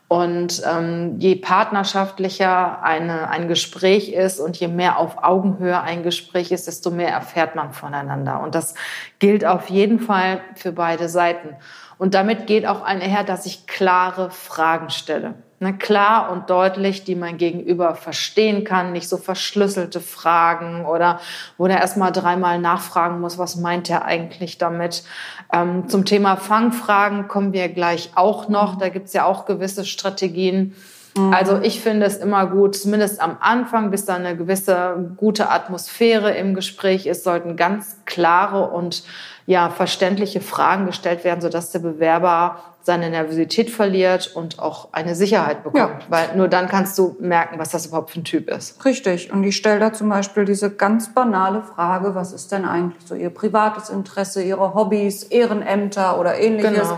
Und 0.09 0.63
ähm, 0.65 1.19
je 1.19 1.35
partnerschaftlicher 1.35 2.81
eine, 2.81 3.29
ein 3.29 3.47
Gespräch 3.47 4.11
ist 4.11 4.39
und 4.39 4.57
je 4.57 4.67
mehr 4.67 4.97
auf 4.97 5.23
Augenhöhe 5.23 5.79
ein 5.81 6.01
Gespräch 6.01 6.51
ist, 6.51 6.65
desto 6.65 6.89
mehr 6.89 7.09
erfährt 7.09 7.55
man 7.55 7.73
voneinander. 7.73 8.41
Und 8.41 8.55
das 8.55 8.73
gilt 9.19 9.45
auf 9.45 9.69
jeden 9.69 9.99
Fall 9.99 10.41
für 10.55 10.71
beide 10.71 11.09
Seiten. 11.09 11.55
Und 11.99 12.15
damit 12.15 12.47
geht 12.47 12.65
auch 12.65 12.81
einher, 12.81 13.23
dass 13.23 13.45
ich 13.45 13.67
klare 13.67 14.31
Fragen 14.31 14.89
stelle. 14.89 15.35
Ne, 15.61 15.77
klar 15.77 16.31
und 16.31 16.49
deutlich, 16.49 17.03
die 17.03 17.15
mein 17.15 17.37
Gegenüber 17.37 17.93
verstehen 17.93 18.63
kann, 18.63 18.93
nicht 18.93 19.09
so 19.09 19.17
verschlüsselte 19.17 19.99
Fragen 19.99 20.85
oder 20.85 21.19
wo 21.57 21.67
der 21.67 21.79
erstmal 21.81 22.13
dreimal 22.13 22.59
nachfragen 22.59 23.19
muss, 23.19 23.37
was 23.37 23.57
meint 23.57 23.89
er 23.89 24.05
eigentlich 24.05 24.57
damit. 24.57 25.03
Ähm, 25.51 25.89
zum 25.89 26.05
Thema 26.05 26.37
Fangfragen 26.37 27.27
kommen 27.27 27.51
wir 27.51 27.67
gleich 27.67 28.11
auch 28.15 28.47
noch. 28.47 28.77
Da 28.77 28.87
gibt's 28.87 29.11
ja 29.11 29.25
auch 29.25 29.45
gewisse 29.45 29.83
Strategien. 29.83 30.75
Mhm. 31.15 31.33
Also 31.33 31.59
ich 31.61 31.81
finde 31.81 32.05
es 32.05 32.17
immer 32.17 32.47
gut, 32.47 32.75
zumindest 32.75 33.21
am 33.21 33.37
Anfang, 33.39 33.91
bis 33.91 34.05
da 34.05 34.15
eine 34.15 34.35
gewisse 34.35 35.13
gute 35.17 35.49
Atmosphäre 35.49 36.31
im 36.31 36.53
Gespräch 36.53 37.05
ist, 37.05 37.23
sollten 37.23 37.55
ganz 37.55 37.97
klare 38.05 38.69
und 38.69 39.03
ja, 39.45 39.71
verständliche 39.71 40.41
Fragen 40.41 40.85
gestellt 40.85 41.23
werden, 41.23 41.41
sodass 41.41 41.71
der 41.71 41.79
Bewerber 41.79 42.59
seine 42.81 43.09
Nervosität 43.09 43.71
verliert 43.71 44.31
und 44.35 44.59
auch 44.59 44.89
eine 44.93 45.15
Sicherheit 45.15 45.63
bekommt. 45.63 46.03
Ja. 46.03 46.07
Weil 46.07 46.35
nur 46.37 46.47
dann 46.47 46.67
kannst 46.67 46.97
du 46.99 47.17
merken, 47.19 47.57
was 47.57 47.71
das 47.71 47.87
überhaupt 47.87 48.11
für 48.11 48.19
ein 48.19 48.23
Typ 48.23 48.47
ist. 48.47 48.85
Richtig. 48.85 49.33
Und 49.33 49.43
ich 49.43 49.57
stelle 49.57 49.79
da 49.79 49.91
zum 49.91 50.07
Beispiel 50.07 50.45
diese 50.45 50.69
ganz 50.69 51.13
banale 51.13 51.63
Frage, 51.63 52.13
was 52.13 52.31
ist 52.31 52.51
denn 52.51 52.63
eigentlich 52.63 53.07
so 53.07 53.15
Ihr 53.15 53.31
privates 53.31 53.89
Interesse, 53.89 54.43
Ihre 54.43 54.75
Hobbys, 54.75 55.23
Ehrenämter 55.23 56.19
oder 56.19 56.37
ähnliches? 56.37 56.89
Genau. 56.89 56.97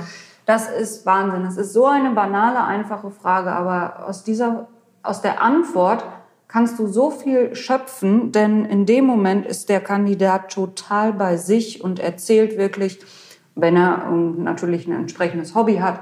Das 0.51 0.70
ist 0.70 1.05
Wahnsinn. 1.05 1.46
Das 1.46 1.55
ist 1.55 1.72
so 1.72 1.86
eine 1.86 2.12
banale, 2.12 2.62
einfache 2.65 3.10
Frage. 3.10 3.53
Aber 3.53 4.05
aus 4.05 4.25
dieser, 4.25 4.67
aus 5.01 5.22
der 5.22 5.41
Antwort 5.41 6.03
kannst 6.50 6.77
du 6.77 6.88
so 6.88 7.10
viel 7.10 7.55
schöpfen, 7.55 8.34
denn 8.34 8.65
in 8.65 8.86
dem 8.86 9.05
Moment 9.05 9.46
ist 9.46 9.70
der 9.70 9.79
Kandidat 9.79 10.51
total 10.51 11.13
bei 11.13 11.38
sich 11.38 11.81
und 11.81 12.01
erzählt 12.01 12.58
wirklich, 12.58 13.00
wenn 13.55 13.77
er 13.77 14.12
natürlich 14.12 14.88
ein 14.88 14.91
entsprechendes 14.91 15.55
Hobby 15.55 15.77
hat, 15.77 16.01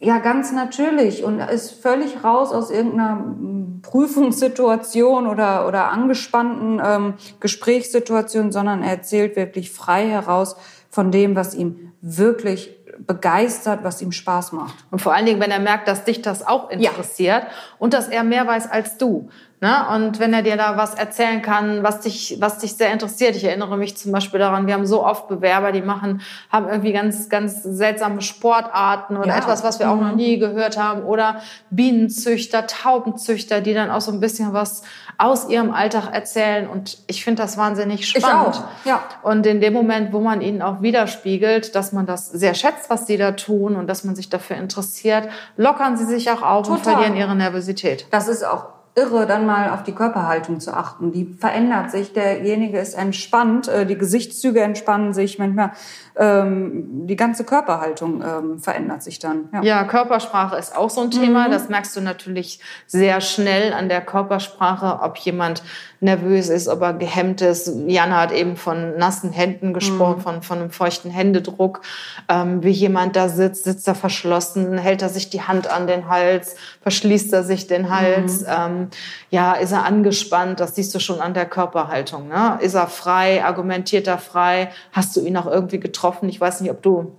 Ja, 0.00 0.18
ganz 0.18 0.50
natürlich 0.50 1.22
und 1.22 1.38
ist 1.38 1.70
völlig 1.70 2.24
raus 2.24 2.52
aus 2.52 2.72
irgendeiner 2.72 3.36
Prüfungssituation 3.82 5.28
oder, 5.28 5.68
oder 5.68 5.92
angespannten 5.92 6.80
ähm, 6.84 7.14
Gesprächssituation, 7.38 8.50
sondern 8.50 8.82
er 8.82 8.90
erzählt 8.90 9.36
wirklich 9.36 9.70
frei 9.70 10.08
heraus 10.08 10.56
von 10.90 11.12
dem, 11.12 11.36
was 11.36 11.54
ihm 11.54 11.92
wirklich 12.00 12.77
begeistert, 13.06 13.84
was 13.84 14.02
ihm 14.02 14.12
Spaß 14.12 14.52
macht. 14.52 14.74
Und 14.90 15.00
vor 15.00 15.14
allen 15.14 15.26
Dingen, 15.26 15.40
wenn 15.40 15.50
er 15.50 15.58
merkt, 15.58 15.88
dass 15.88 16.04
dich 16.04 16.22
das 16.22 16.46
auch 16.46 16.70
interessiert 16.70 17.44
ja. 17.44 17.50
und 17.78 17.94
dass 17.94 18.08
er 18.08 18.24
mehr 18.24 18.46
weiß 18.46 18.70
als 18.70 18.98
du. 18.98 19.28
Ne? 19.60 19.86
Und 19.92 20.20
wenn 20.20 20.32
er 20.32 20.42
dir 20.42 20.56
da 20.56 20.76
was 20.76 20.94
erzählen 20.94 21.42
kann, 21.42 21.82
was 21.82 22.00
dich, 22.00 22.36
was 22.38 22.58
dich 22.58 22.74
sehr 22.74 22.92
interessiert. 22.92 23.34
Ich 23.34 23.42
erinnere 23.42 23.76
mich 23.76 23.96
zum 23.96 24.12
Beispiel 24.12 24.38
daran, 24.38 24.68
wir 24.68 24.74
haben 24.74 24.86
so 24.86 25.04
oft 25.04 25.26
Bewerber, 25.26 25.72
die 25.72 25.82
machen, 25.82 26.20
haben 26.50 26.68
irgendwie 26.68 26.92
ganz, 26.92 27.28
ganz 27.28 27.64
seltsame 27.64 28.20
Sportarten 28.20 29.16
oder 29.16 29.28
ja. 29.28 29.38
etwas, 29.38 29.64
was 29.64 29.80
wir 29.80 29.90
auch 29.90 29.96
noch 29.96 30.12
mhm. 30.12 30.16
nie 30.16 30.38
gehört 30.38 30.78
haben. 30.78 31.02
Oder 31.02 31.40
Bienenzüchter, 31.70 32.68
Taubenzüchter, 32.68 33.60
die 33.60 33.74
dann 33.74 33.90
auch 33.90 34.00
so 34.00 34.12
ein 34.12 34.20
bisschen 34.20 34.52
was 34.52 34.82
aus 35.18 35.48
ihrem 35.48 35.72
Alltag 35.72 36.14
erzählen. 36.14 36.68
Und 36.68 36.98
ich 37.08 37.24
finde 37.24 37.42
das 37.42 37.56
wahnsinnig 37.56 38.06
spannend. 38.08 38.54
Ich 38.54 38.60
auch. 38.60 38.64
Ja. 38.84 39.02
Und 39.22 39.44
in 39.44 39.60
dem 39.60 39.72
Moment, 39.72 40.12
wo 40.12 40.20
man 40.20 40.40
ihnen 40.40 40.62
auch 40.62 40.82
widerspiegelt, 40.82 41.74
dass 41.74 41.92
man 41.92 42.06
das 42.06 42.30
sehr 42.30 42.54
schätzt, 42.54 42.90
was 42.90 43.08
sie 43.08 43.16
da 43.16 43.32
tun 43.32 43.74
und 43.74 43.88
dass 43.88 44.04
man 44.04 44.14
sich 44.14 44.28
dafür 44.28 44.56
interessiert, 44.56 45.28
lockern 45.56 45.96
sie 45.96 46.04
sich 46.04 46.30
auch 46.30 46.42
auf 46.42 46.68
Total. 46.68 46.76
und 46.76 46.84
verlieren 46.84 47.16
ihre 47.16 47.34
Nervosität. 47.34 48.06
Das 48.12 48.28
ist 48.28 48.44
auch 48.44 48.77
irre, 48.98 49.26
dann 49.26 49.46
mal 49.46 49.70
auf 49.70 49.82
die 49.84 49.92
Körperhaltung 49.92 50.60
zu 50.60 50.74
achten. 50.74 51.12
Die 51.12 51.24
verändert 51.38 51.90
sich. 51.90 52.12
Derjenige 52.12 52.78
ist 52.78 52.94
entspannt, 52.94 53.68
äh, 53.68 53.86
die 53.86 53.96
Gesichtszüge 53.96 54.60
entspannen 54.60 55.14
sich. 55.14 55.38
Manchmal 55.38 55.72
ähm, 56.16 57.06
die 57.06 57.16
ganze 57.16 57.44
Körperhaltung 57.44 58.22
ähm, 58.22 58.58
verändert 58.58 59.02
sich 59.02 59.18
dann. 59.20 59.48
Ja. 59.52 59.62
ja. 59.62 59.84
Körpersprache 59.84 60.56
ist 60.56 60.76
auch 60.76 60.90
so 60.90 61.02
ein 61.02 61.10
Thema. 61.10 61.46
Mhm. 61.46 61.52
Das 61.52 61.68
merkst 61.68 61.96
du 61.96 62.00
natürlich 62.00 62.60
sehr 62.86 63.20
schnell 63.20 63.72
an 63.72 63.88
der 63.88 64.00
Körpersprache, 64.00 65.00
ob 65.02 65.16
jemand 65.18 65.62
nervös 66.00 66.48
ist, 66.48 66.68
ob 66.68 66.82
er 66.82 66.94
gehemmt 66.94 67.40
ist. 67.40 67.72
Jana 67.86 68.20
hat 68.20 68.32
eben 68.32 68.56
von 68.56 68.96
nassen 68.98 69.32
Händen 69.32 69.74
gesprochen, 69.74 70.18
mhm. 70.18 70.22
von, 70.22 70.42
von 70.42 70.58
einem 70.58 70.70
feuchten 70.70 71.10
Händedruck. 71.10 71.80
Ähm, 72.28 72.62
wie 72.62 72.70
jemand 72.70 73.16
da 73.16 73.28
sitzt, 73.28 73.64
sitzt 73.64 73.86
er 73.88 73.94
verschlossen, 73.94 74.78
hält 74.78 75.02
er 75.02 75.08
sich 75.08 75.30
die 75.30 75.42
Hand 75.42 75.70
an 75.70 75.86
den 75.86 76.08
Hals, 76.08 76.56
verschließt 76.82 77.32
er 77.32 77.44
sich 77.44 77.66
den 77.66 77.90
Hals. 77.90 78.42
Mhm. 78.42 78.87
Ja, 79.30 79.52
ist 79.54 79.72
er 79.72 79.84
angespannt? 79.84 80.60
Das 80.60 80.74
siehst 80.74 80.94
du 80.94 81.00
schon 81.00 81.20
an 81.20 81.34
der 81.34 81.46
Körperhaltung. 81.46 82.28
Ne? 82.28 82.58
Ist 82.60 82.74
er 82.74 82.88
frei? 82.88 83.44
Argumentiert 83.44 84.06
er 84.06 84.18
frei? 84.18 84.70
Hast 84.92 85.16
du 85.16 85.20
ihn 85.20 85.36
auch 85.36 85.46
irgendwie 85.46 85.80
getroffen. 85.80 86.28
Ich 86.28 86.40
weiß 86.40 86.60
nicht, 86.60 86.70
ob 86.70 86.82
du 86.82 87.12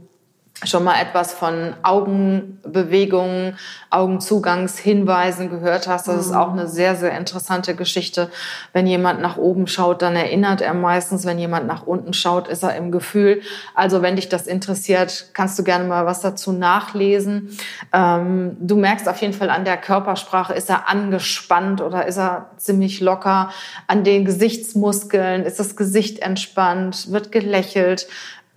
schon 0.65 0.83
mal 0.83 1.01
etwas 1.01 1.33
von 1.33 1.73
Augenbewegungen, 1.83 3.57
Augenzugangshinweisen 3.91 5.49
gehört 5.49 5.87
hast. 5.87 6.07
Das 6.07 6.25
ist 6.25 6.33
auch 6.33 6.51
eine 6.51 6.67
sehr, 6.67 6.95
sehr 6.95 7.17
interessante 7.17 7.75
Geschichte. 7.75 8.29
Wenn 8.73 8.85
jemand 8.85 9.21
nach 9.21 9.37
oben 9.37 9.67
schaut, 9.67 10.01
dann 10.01 10.15
erinnert 10.15 10.61
er 10.61 10.73
meistens. 10.73 11.25
Wenn 11.25 11.39
jemand 11.39 11.65
nach 11.65 11.87
unten 11.87 12.13
schaut, 12.13 12.49
ist 12.49 12.63
er 12.63 12.75
im 12.75 12.91
Gefühl. 12.91 13.41
Also 13.73 14.01
wenn 14.01 14.17
dich 14.17 14.27
das 14.27 14.47
interessiert, 14.47 15.29
kannst 15.33 15.57
du 15.57 15.63
gerne 15.63 15.85
mal 15.85 16.05
was 16.05 16.19
dazu 16.19 16.51
nachlesen. 16.51 17.57
Ähm, 17.93 18.57
du 18.59 18.75
merkst 18.75 19.07
auf 19.07 19.21
jeden 19.21 19.33
Fall 19.33 19.49
an 19.49 19.63
der 19.63 19.77
Körpersprache, 19.77 20.53
ist 20.53 20.69
er 20.69 20.89
angespannt 20.89 21.81
oder 21.81 22.05
ist 22.05 22.17
er 22.17 22.49
ziemlich 22.57 22.99
locker? 22.99 23.51
An 23.87 24.03
den 24.03 24.25
Gesichtsmuskeln 24.25 25.43
ist 25.43 25.59
das 25.59 25.77
Gesicht 25.77 26.19
entspannt, 26.19 27.11
wird 27.11 27.31
gelächelt. 27.31 28.07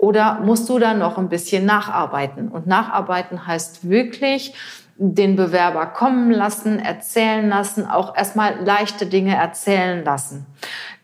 Oder 0.03 0.41
musst 0.41 0.69
du 0.69 0.81
da 0.81 0.95
noch 0.95 1.17
ein 1.17 1.29
bisschen 1.29 1.65
nacharbeiten? 1.65 2.49
Und 2.49 2.67
nacharbeiten 2.67 3.47
heißt 3.47 3.89
wirklich, 3.89 4.53
den 4.97 5.37
Bewerber 5.37 5.87
kommen 5.87 6.33
lassen, 6.33 6.81
erzählen 6.81 7.49
lassen, 7.49 7.87
auch 7.87 8.17
erstmal 8.17 8.65
leichte 8.65 9.07
Dinge 9.07 9.37
erzählen 9.37 10.05
lassen. 10.05 10.45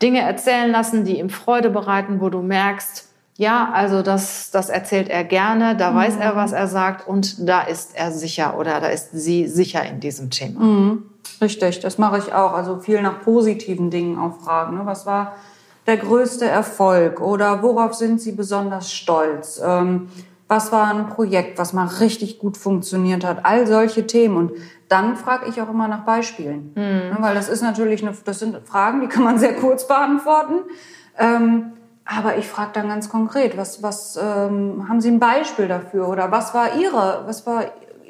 Dinge 0.03 0.23
erzählen 0.23 0.73
lassen, 0.73 1.05
die 1.05 1.21
ihm 1.21 1.31
Freude 1.31 1.71
bereiten, 1.71 2.21
wo 2.21 2.29
du 2.29 2.43
merkst, 2.43 3.09
ja, 3.37 3.71
also 3.73 4.03
das, 4.03 4.51
das 4.51 4.69
erzählt 4.69 5.09
er 5.09 5.23
gerne, 5.23 5.77
da 5.77 5.93
mhm. 5.93 5.95
weiß 5.95 6.17
er, 6.17 6.35
was 6.35 6.51
er 6.51 6.67
sagt 6.67 7.07
und 7.07 7.49
da 7.49 7.61
ist 7.61 7.97
er 7.97 8.11
sicher 8.11 8.59
oder 8.59 8.81
da 8.81 8.89
ist 8.89 9.13
sie 9.13 9.47
sicher 9.47 9.85
in 9.85 10.01
diesem 10.01 10.31
Thema. 10.31 10.59
Mhm. 10.59 11.03
Richtig, 11.41 11.79
das 11.79 11.99
mache 11.99 12.19
ich 12.19 12.35
auch. 12.35 12.53
Also 12.53 12.81
viel 12.81 13.01
nach 13.01 13.21
positiven 13.21 13.91
Dingen 13.93 14.19
auch 14.19 14.41
fragen. 14.41 14.77
Ne? 14.77 14.87
Was 14.87 15.07
war 15.07 15.37
der 15.89 15.97
größte 15.97 16.45
Erfolg 16.45 17.21
oder 17.21 17.63
worauf 17.63 17.95
sind 17.95 18.21
Sie 18.21 18.33
besonders 18.33 18.93
stolz? 18.93 19.61
Ähm, 19.65 20.09
was 20.47 20.71
war 20.71 20.95
ein 20.95 21.09
Projekt, 21.09 21.59
was 21.59 21.73
mal 21.73 21.87
richtig 21.87 22.39
gut 22.39 22.57
funktioniert 22.57 23.25
hat? 23.25 23.45
All 23.45 23.67
solche 23.67 24.07
Themen. 24.07 24.37
Und 24.37 24.53
dann 24.89 25.17
frage 25.17 25.47
ich 25.49 25.61
auch 25.61 25.69
immer 25.69 25.89
nach 25.89 26.05
Beispielen. 26.05 26.73
Mhm. 26.75 27.23
Weil 27.23 27.35
das 27.35 27.49
ist 27.49 27.63
natürlich 27.63 28.03
eine, 28.03 28.15
das 28.25 28.39
sind 28.39 28.57
Fragen, 28.67 29.01
die 29.01 29.09
kann 29.09 29.25
man 29.25 29.39
sehr 29.39 29.55
kurz 29.55 29.89
beantworten. 29.89 30.61
Ähm, 31.19 31.73
aber 32.05 32.37
ich 32.37 32.49
frage 32.49 32.71
dann 32.75 32.89
ganz 32.89 33.09
konkret, 33.09 33.57
was, 33.57 33.83
was 33.83 34.17
ähm, 34.17 34.87
haben 34.89 35.01
Sie 35.01 35.11
ein 35.11 35.19
Beispiel 35.19 35.69
dafür? 35.69 36.09
Oder 36.09 36.31
was 36.31 36.55
war 36.55 36.77
Ihre, 36.79 37.23
was 37.27 37.47
war 37.47 37.65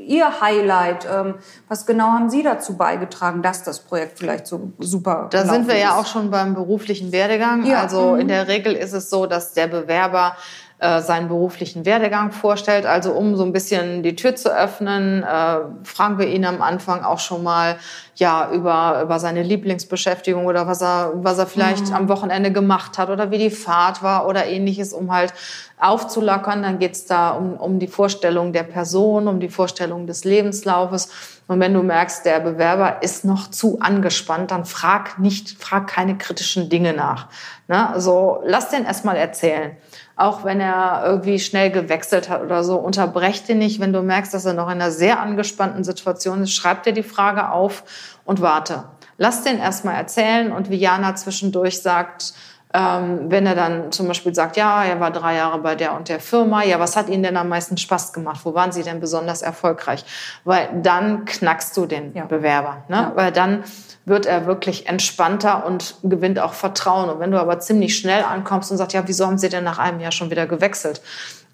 Ihr 0.09 0.41
Highlight? 0.41 1.07
Ähm, 1.11 1.35
was 1.69 1.87
genau 1.87 2.07
haben 2.07 2.31
Sie 2.31 2.43
dazu 2.43 2.77
beigetragen, 2.77 3.43
dass 3.43 3.63
das 3.63 3.81
Projekt 3.81 4.19
vielleicht 4.19 4.47
so 4.47 4.73
super 4.79 5.29
Da 5.31 5.45
sind 5.45 5.69
wir 5.69 5.75
ist? 5.75 5.83
ja 5.83 5.99
auch 5.99 6.07
schon 6.07 6.31
beim 6.31 6.55
beruflichen 6.55 7.13
Werdegang. 7.13 7.65
Ja. 7.67 7.83
Also 7.83 8.15
in 8.15 8.25
mhm. 8.25 8.29
der 8.29 8.49
Regel 8.49 8.73
ist 8.73 8.93
es 8.93 9.11
so, 9.11 9.27
dass 9.27 9.53
der 9.53 9.69
Bewerber 9.69 10.37
äh, 10.81 11.01
seinen 11.01 11.27
beruflichen 11.27 11.85
Werdegang 11.85 12.31
vorstellt. 12.31 12.87
Also 12.87 13.11
um 13.11 13.35
so 13.35 13.43
ein 13.43 13.53
bisschen 13.53 14.05
die 14.05 14.15
Tür 14.15 14.37
zu 14.37 14.55
öffnen, 14.55 15.25
äh, 15.25 15.57
fragen 15.83 16.19
wir 16.19 16.29
ihn 16.29 16.45
am 16.45 16.63
Anfang 16.63 17.03
auch 17.03 17.19
schon 17.19 17.43
mal 17.43 17.79
ja 18.15 18.49
über 18.53 19.01
über 19.03 19.19
seine 19.19 19.43
Lieblingsbeschäftigung 19.43 20.47
oder 20.47 20.69
was 20.69 20.81
er 20.81 21.15
was 21.15 21.39
er 21.39 21.49
vielleicht 21.49 21.89
mhm. 21.89 21.95
am 21.95 22.09
Wochenende 22.09 22.53
gemacht 22.53 22.97
hat 22.97 23.11
oder 23.11 23.33
wie 23.33 23.39
die 23.39 23.51
Fahrt 23.51 24.05
war 24.05 24.29
oder 24.29 24.47
ähnliches, 24.47 24.93
um 24.93 25.13
halt 25.13 25.35
aufzulockern. 25.81 26.63
Dann 26.63 26.79
geht's 26.79 27.07
da 27.07 27.31
um, 27.31 27.55
um 27.55 27.81
die 27.81 27.89
Vorstellung 27.89 28.53
der 28.53 28.63
Person, 28.63 29.27
um 29.27 29.41
die 29.41 29.49
Vorstellung 29.49 30.07
des 30.07 30.23
Lebenslaufes. 30.23 31.09
Und 31.49 31.59
wenn 31.59 31.75
du 31.75 31.83
merkst, 31.83 32.25
der 32.25 32.39
Bewerber 32.39 33.03
ist 33.03 33.25
noch 33.25 33.51
zu 33.51 33.81
angespannt, 33.81 34.53
dann 34.53 34.65
frag 34.65 35.19
nicht, 35.19 35.61
frag 35.61 35.89
keine 35.89 36.17
kritischen 36.19 36.69
Dinge 36.69 36.93
nach. 36.93 37.29
Ne? 37.69 37.89
Also 37.89 38.43
lass 38.45 38.69
den 38.69 38.85
erstmal 38.85 39.17
erzählen 39.17 39.77
auch 40.19 40.45
wenn 40.45 40.61
er 40.61 41.03
irgendwie 41.05 41.39
schnell 41.39 41.71
gewechselt 41.71 42.29
hat 42.29 42.43
oder 42.43 42.65
so, 42.65 42.77
unterbrecht 42.77 43.49
ihn 43.49 43.59
nicht. 43.59 43.79
Wenn 43.79 43.93
du 43.93 44.03
merkst, 44.03 44.35
dass 44.35 44.45
er 44.45 44.53
noch 44.53 44.67
in 44.67 44.81
einer 44.81 44.91
sehr 44.91 45.21
angespannten 45.21 45.85
Situation 45.85 46.43
ist, 46.43 46.53
schreib 46.53 46.83
dir 46.83 46.93
die 46.93 47.05
Frage 47.05 47.51
auf 47.51 47.85
und 48.25 48.41
warte. 48.41 48.85
Lass 49.17 49.45
den 49.45 49.59
erstmal 49.59 49.95
erzählen 49.95 50.51
und 50.51 50.71
wie 50.71 50.77
Jana 50.77 51.15
zwischendurch 51.15 51.83
sagt, 51.83 52.35
ähm, 52.75 53.31
wenn 53.31 53.47
er 53.47 53.55
dann 53.55 53.93
zum 53.93 54.09
Beispiel 54.09 54.35
sagt, 54.35 54.57
ja, 54.59 54.85
er 54.85 55.01
war 55.01 55.11
drei 55.11 55.37
Jahre 55.37 55.59
bei 55.59 55.75
der 55.75 55.95
und 55.95 56.09
der 56.09 56.21
Firma, 56.21 56.63
ja, 56.65 56.79
was 56.79 56.97
hat 56.97 57.09
Ihnen 57.09 57.23
denn 57.23 57.37
am 57.39 57.49
meisten 57.49 57.79
Spaß 57.79 58.13
gemacht? 58.13 58.41
Wo 58.45 58.55
waren 58.55 58.73
Sie 58.73 58.83
denn 58.83 59.01
besonders 59.01 59.41
erfolgreich? 59.41 60.05
Weil 60.45 60.69
dann 60.83 61.25
knackst 61.25 61.77
du 61.77 61.87
den 61.87 62.15
ja. 62.15 62.27
Bewerber, 62.27 62.85
ne? 62.89 62.97
Ja. 62.97 63.13
Weil 63.15 63.33
dann 63.33 63.65
wird 64.05 64.27
er 64.27 64.47
wirklich 64.47 64.87
entspannter 64.87 65.65
und 65.67 65.97
gewinnt 66.03 66.39
auch 66.39 66.53
Vertrauen. 66.53 67.09
Und 67.09 67.21
wenn 67.21 67.31
du 67.31 67.41
aber 67.41 67.59
ziemlich 67.59 67.97
schnell 67.97 68.23
ankommst 68.23 68.71
und 68.71 68.77
sagst, 68.77 68.95
ja, 68.95 69.03
wieso 69.07 69.27
haben 69.27 69.39
Sie 69.39 69.49
denn 69.49 69.65
nach 69.65 69.79
einem 69.79 70.01
Jahr 70.01 70.13
schon 70.13 70.31
wieder 70.31 70.47
gewechselt? 70.47 71.01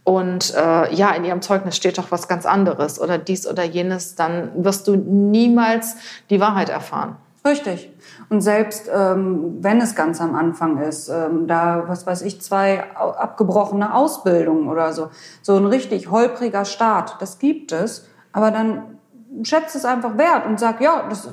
Und 0.04 0.52
äh, 0.54 0.94
ja, 0.94 1.11
in 1.12 1.25
Ihrem 1.25 1.42
Zeugnis 1.42 1.76
steht 1.76 1.97
doch 1.97 2.11
was 2.11 2.28
ganz 2.28 2.44
anderes 2.44 3.00
oder 3.00 3.18
dies 3.18 3.47
oder 3.47 3.64
jenes, 3.64 4.16
dann 4.16 4.50
wirst 4.62 4.87
du 4.87 4.97
niemals 4.97 5.97
die 6.28 6.40
Wahrheit 6.40 6.68
erfahren. 6.68 7.16
Richtig. 7.47 7.93
Und 8.31 8.41
selbst 8.41 8.91
ähm, 8.93 9.59
wenn 9.61 9.81
es 9.81 9.95
ganz 9.95 10.21
am 10.21 10.35
Anfang 10.35 10.79
ist, 10.79 11.11
ähm, 11.11 11.47
da, 11.47 11.85
was 11.87 12.07
weiß 12.07 12.23
ich, 12.23 12.41
zwei 12.41 12.85
abgebrochene 12.95 13.95
Ausbildungen 13.95 14.69
oder 14.69 14.95
so, 14.95 15.11
so 15.43 15.57
ein 15.57 15.67
richtig 15.67 16.11
holpriger 16.11 16.65
Start, 16.65 17.17
das 17.21 17.39
gibt 17.39 17.73
es, 17.73 18.09
aber 18.33 18.51
dann 18.51 18.99
schätzt 19.43 19.77
es 19.77 19.85
einfach 19.85 20.17
wert 20.17 20.47
und 20.47 20.59
sag, 20.59 20.81
ja, 20.81 21.05
das, 21.09 21.29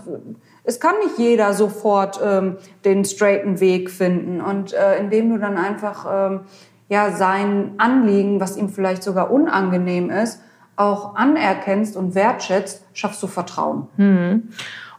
es 0.63 0.79
kann 0.81 0.95
nicht 0.99 1.17
jeder 1.17 1.53
sofort 1.53 2.19
ähm, 2.23 2.57
den 2.83 3.05
straighten 3.05 3.59
Weg 3.61 3.89
finden. 3.89 4.41
Und 4.41 4.73
äh, 4.73 4.97
indem 4.97 5.29
du 5.29 5.37
dann 5.37 5.57
einfach 5.57 6.05
ähm, 6.11 6.41
ja 6.89 7.11
sein 7.11 7.75
Anliegen, 7.77 8.41
was 8.41 8.57
ihm 8.57 8.69
vielleicht 8.69 9.03
sogar 9.03 9.31
unangenehm 9.31 10.09
ist, 10.09 10.41
auch 10.75 11.15
anerkennst 11.15 11.95
und 11.95 12.15
wertschätzt, 12.15 12.83
schaffst 12.93 13.21
du 13.23 13.27
Vertrauen. 13.27 13.87
Mhm. 13.97 14.49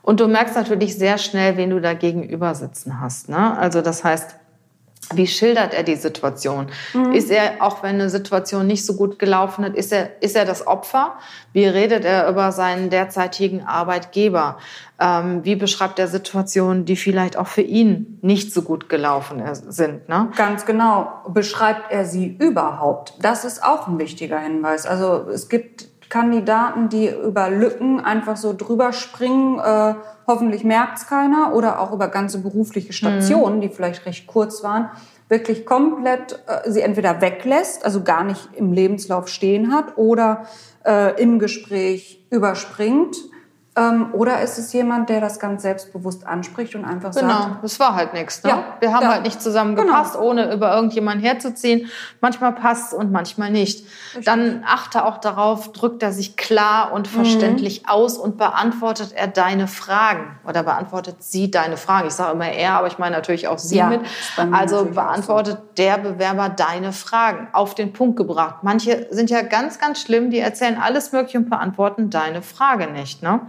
Und 0.03 0.21
du 0.21 0.27
merkst 0.27 0.57
natürlich 0.57 0.99
sehr 0.99 1.19
schnell, 1.19 1.57
wen 1.57 1.71
du 1.71 1.81
da 1.81 1.95
gegenüber 1.95 2.55
sitzen 2.55 3.01
hast. 3.01 3.29
Ne? 3.29 3.57
Also 3.57 3.83
das 3.83 4.05
heißt, 4.05 4.37
wie 5.15 5.27
schildert 5.27 5.75
er 5.75 5.83
die 5.83 5.97
Situation? 5.97 6.69
Mhm. 6.95 7.13
Ist 7.13 7.31
er, 7.31 7.55
auch 7.61 7.83
wenn 7.83 7.97
eine 7.97 8.09
Situation 8.09 8.67
nicht 8.67 8.87
so 8.87 8.95
gut 8.95 9.19
gelaufen 9.19 9.65
ist, 9.65 9.77
ist 9.77 9.93
er, 9.93 10.23
ist 10.23 10.37
er 10.37 10.45
das 10.45 10.67
Opfer? 10.67 11.15
Wie 11.53 11.67
redet 11.67 12.05
er 12.05 12.29
über 12.29 12.53
seinen 12.53 12.89
derzeitigen 12.89 13.65
Arbeitgeber? 13.65 14.59
Ähm, 15.01 15.45
wie 15.45 15.57
beschreibt 15.57 15.99
er 15.99 16.09
Situationen, 16.09 16.85
die 16.85 16.97
vielleicht 16.97 17.37
auch 17.37 17.49
für 17.49 17.63
ihn 17.63 18.19
nicht 18.23 18.55
so 18.55 18.63
gut 18.63 18.89
gelaufen 18.89 19.43
sind? 19.53 20.09
Ne? 20.09 20.29
Ganz 20.37 20.65
genau. 20.65 21.13
Beschreibt 21.29 21.91
er 21.91 22.05
sie 22.05 22.37
überhaupt? 22.39 23.15
Das 23.21 23.45
ist 23.45 23.63
auch 23.63 23.89
ein 23.89 23.99
wichtiger 23.99 24.39
Hinweis. 24.39 24.87
Also 24.87 25.29
es 25.31 25.49
gibt 25.49 25.92
Kandidaten, 26.13 26.91
die 26.91 27.09
über 27.09 27.49
Lücken 27.49 27.99
einfach 27.99 28.37
so 28.37 28.53
drüber 28.53 28.93
springen. 28.93 29.59
Äh, 29.59 29.95
hoffentlich 30.27 30.63
merkt's 30.63 31.07
keiner. 31.07 31.55
Oder 31.55 31.81
auch 31.81 31.91
über 31.93 32.09
ganze 32.09 32.43
berufliche 32.43 32.93
Stationen, 32.93 33.57
mhm. 33.57 33.61
die 33.63 33.69
vielleicht 33.71 34.05
recht 34.05 34.27
kurz 34.27 34.63
waren 34.63 34.91
wirklich 35.33 35.65
komplett 35.65 36.45
äh, 36.47 36.71
sie 36.71 36.83
entweder 36.83 37.23
weglässt, 37.23 37.87
also 37.87 38.03
gar 38.03 38.23
nicht 38.23 38.51
im 38.55 38.75
Lebenslauf 38.75 39.29
stehen 39.29 39.73
hat, 39.73 39.97
oder 39.97 40.45
äh, 40.85 41.19
im 41.21 41.39
Gespräch 41.39 42.27
überspringt 42.29 43.17
ähm, 43.75 44.09
oder 44.13 44.43
ist 44.43 44.59
es 44.59 44.71
jemand, 44.75 45.09
der 45.09 45.23
das 45.23 45.41
ganz 45.41 45.63
selbstbewusst 45.63 46.27
anspricht 46.27 46.75
und 46.75 46.85
einfach 46.85 47.15
genau, 47.15 47.29
sagt? 47.29 47.45
Genau, 47.45 47.59
das 47.63 47.81
war 47.81 47.95
halt 47.95 48.13
nichts. 48.13 48.43
Ne? 48.43 48.51
Ja, 48.51 48.65
wir 48.81 48.93
haben 48.93 49.05
ja. 49.05 49.13
halt 49.13 49.23
nicht 49.23 49.41
zusammengepasst, 49.41 50.13
genau. 50.13 50.27
ohne 50.27 50.53
über 50.53 50.75
irgendjemanden 50.75 51.25
herzuziehen. 51.25 51.89
Manchmal 52.21 52.53
passt 52.53 52.93
und 52.93 53.11
manchmal 53.13 53.51
nicht. 53.51 53.87
Richtig. 54.09 54.27
Dann 54.27 54.63
achte 54.67 55.07
auch 55.07 55.17
darauf, 55.17 55.73
drückt 55.73 56.03
er 56.03 56.13
sich 56.13 56.37
klar 56.37 56.93
und 56.93 57.09
verständlich 57.09 57.85
mhm. 57.85 57.89
aus 57.89 58.19
und 58.19 58.37
beantwortet 58.37 59.15
er 59.15 59.27
deine 59.27 59.67
Fragen 59.67 60.39
oder 60.47 60.65
beantwortet 60.65 61.23
sie 61.23 61.51
deine 61.51 61.79
Fragen. 61.79 62.09
Ich 62.09 62.15
sage 62.15 62.33
immer 62.33 62.53
er, 62.53 62.75
aber 62.75 62.89
ich 62.89 62.99
meine 62.99 63.17
natürlich 63.17 63.49
auch 63.49 63.59
sie 63.59 63.77
ja, 63.77 63.87
mit. 63.87 64.03
Also 64.53 64.85
beantwortet 64.85 65.57
so. 65.59 65.75
der 65.79 65.97
Bewerber 65.97 66.51
deine 66.51 66.93
Fragen 66.93 67.49
auf 67.55 67.75
den 67.75 67.95
Punkt 67.95 68.17
gebracht. 68.19 68.57
Manche 68.61 69.07
sind 69.11 69.31
ja 69.31 69.41
ganz, 69.41 69.79
ganz 69.79 70.03
schlimm, 70.03 70.29
die 70.29 70.41
erzählen 70.41 70.79
alles 70.79 71.13
Mögliche 71.13 71.39
und 71.39 71.49
beantworten 71.49 72.11
deine 72.11 72.43
Frage 72.43 72.89
nicht. 72.89 73.23
Ne? 73.23 73.41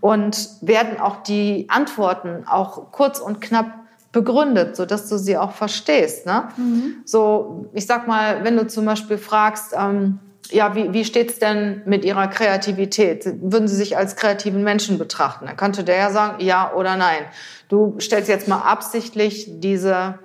Und 0.00 0.48
werden 0.60 1.00
auch 1.00 1.22
die 1.22 1.66
Antworten 1.68 2.44
auch 2.46 2.92
kurz 2.92 3.18
und 3.18 3.40
knapp 3.40 3.72
begründet, 4.12 4.76
so 4.76 4.86
dass 4.86 5.08
du 5.08 5.18
sie 5.18 5.36
auch 5.36 5.52
verstehst. 5.52 6.26
Ne? 6.26 6.48
Mhm. 6.56 6.96
So, 7.04 7.66
ich 7.74 7.86
sag 7.86 8.08
mal, 8.08 8.44
wenn 8.44 8.56
du 8.56 8.66
zum 8.66 8.84
Beispiel 8.84 9.18
fragst, 9.18 9.74
ähm, 9.78 10.18
ja, 10.50 10.74
wie, 10.74 10.92
wie 10.92 11.04
steht's 11.04 11.38
denn 11.38 11.82
mit 11.84 12.04
Ihrer 12.04 12.28
Kreativität? 12.28 13.26
Würden 13.42 13.68
Sie 13.68 13.76
sich 13.76 13.96
als 13.96 14.16
kreativen 14.16 14.64
Menschen 14.64 14.96
betrachten? 14.96 15.46
Dann 15.46 15.56
könnte 15.56 15.84
der 15.84 15.96
ja 15.96 16.10
sagen, 16.10 16.42
ja 16.42 16.72
oder 16.74 16.96
nein. 16.96 17.26
Du 17.68 17.96
stellst 18.00 18.30
jetzt 18.30 18.48
mal 18.48 18.62
absichtlich 18.62 19.46
diese 19.60 20.18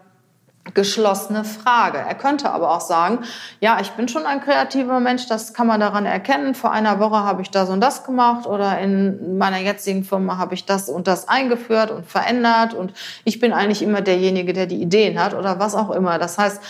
geschlossene 0.74 1.44
Frage. 1.44 1.98
Er 1.98 2.16
könnte 2.16 2.50
aber 2.50 2.72
auch 2.72 2.82
sagen, 2.82 3.20
ja, 3.60 3.80
ich 3.82 3.92
bin 3.92 4.08
schon 4.08 4.26
ein 4.26 4.40
kreativer 4.40 5.02
Mensch, 5.02 5.28
das 5.28 5.54
kann 5.54 5.68
man 5.68 5.82
daran 5.82 6.06
erkennen. 6.06 6.56
Vor 6.56 6.72
einer 6.72 7.00
Woche 7.00 7.18
habe 7.18 7.42
ich 7.42 7.52
das 7.52 7.70
und 7.70 7.82
das 7.82 8.06
gemacht 8.06 8.48
oder 8.48 8.80
in 8.80 9.38
meiner 9.38 9.58
jetzigen 9.58 10.06
Firma 10.06 10.38
habe 10.38 10.54
ich 10.54 10.66
das 10.66 10.88
und 10.88 11.08
das 11.08 11.28
eingeführt 11.28 11.92
und 11.92 12.06
verändert 12.06 12.74
und 12.74 12.94
ich 13.26 13.40
bin 13.40 13.52
eigentlich 13.52 13.82
immer 13.82 14.02
derjenige, 14.02 14.54
der 14.54 14.66
die 14.66 14.82
Ideen 14.82 15.22
hat 15.22 15.34
oder 15.34 15.60
was 15.60 15.76
auch 15.76 15.92
immer. 15.92 16.18
Das 16.18 16.38
heißt, 16.38 16.62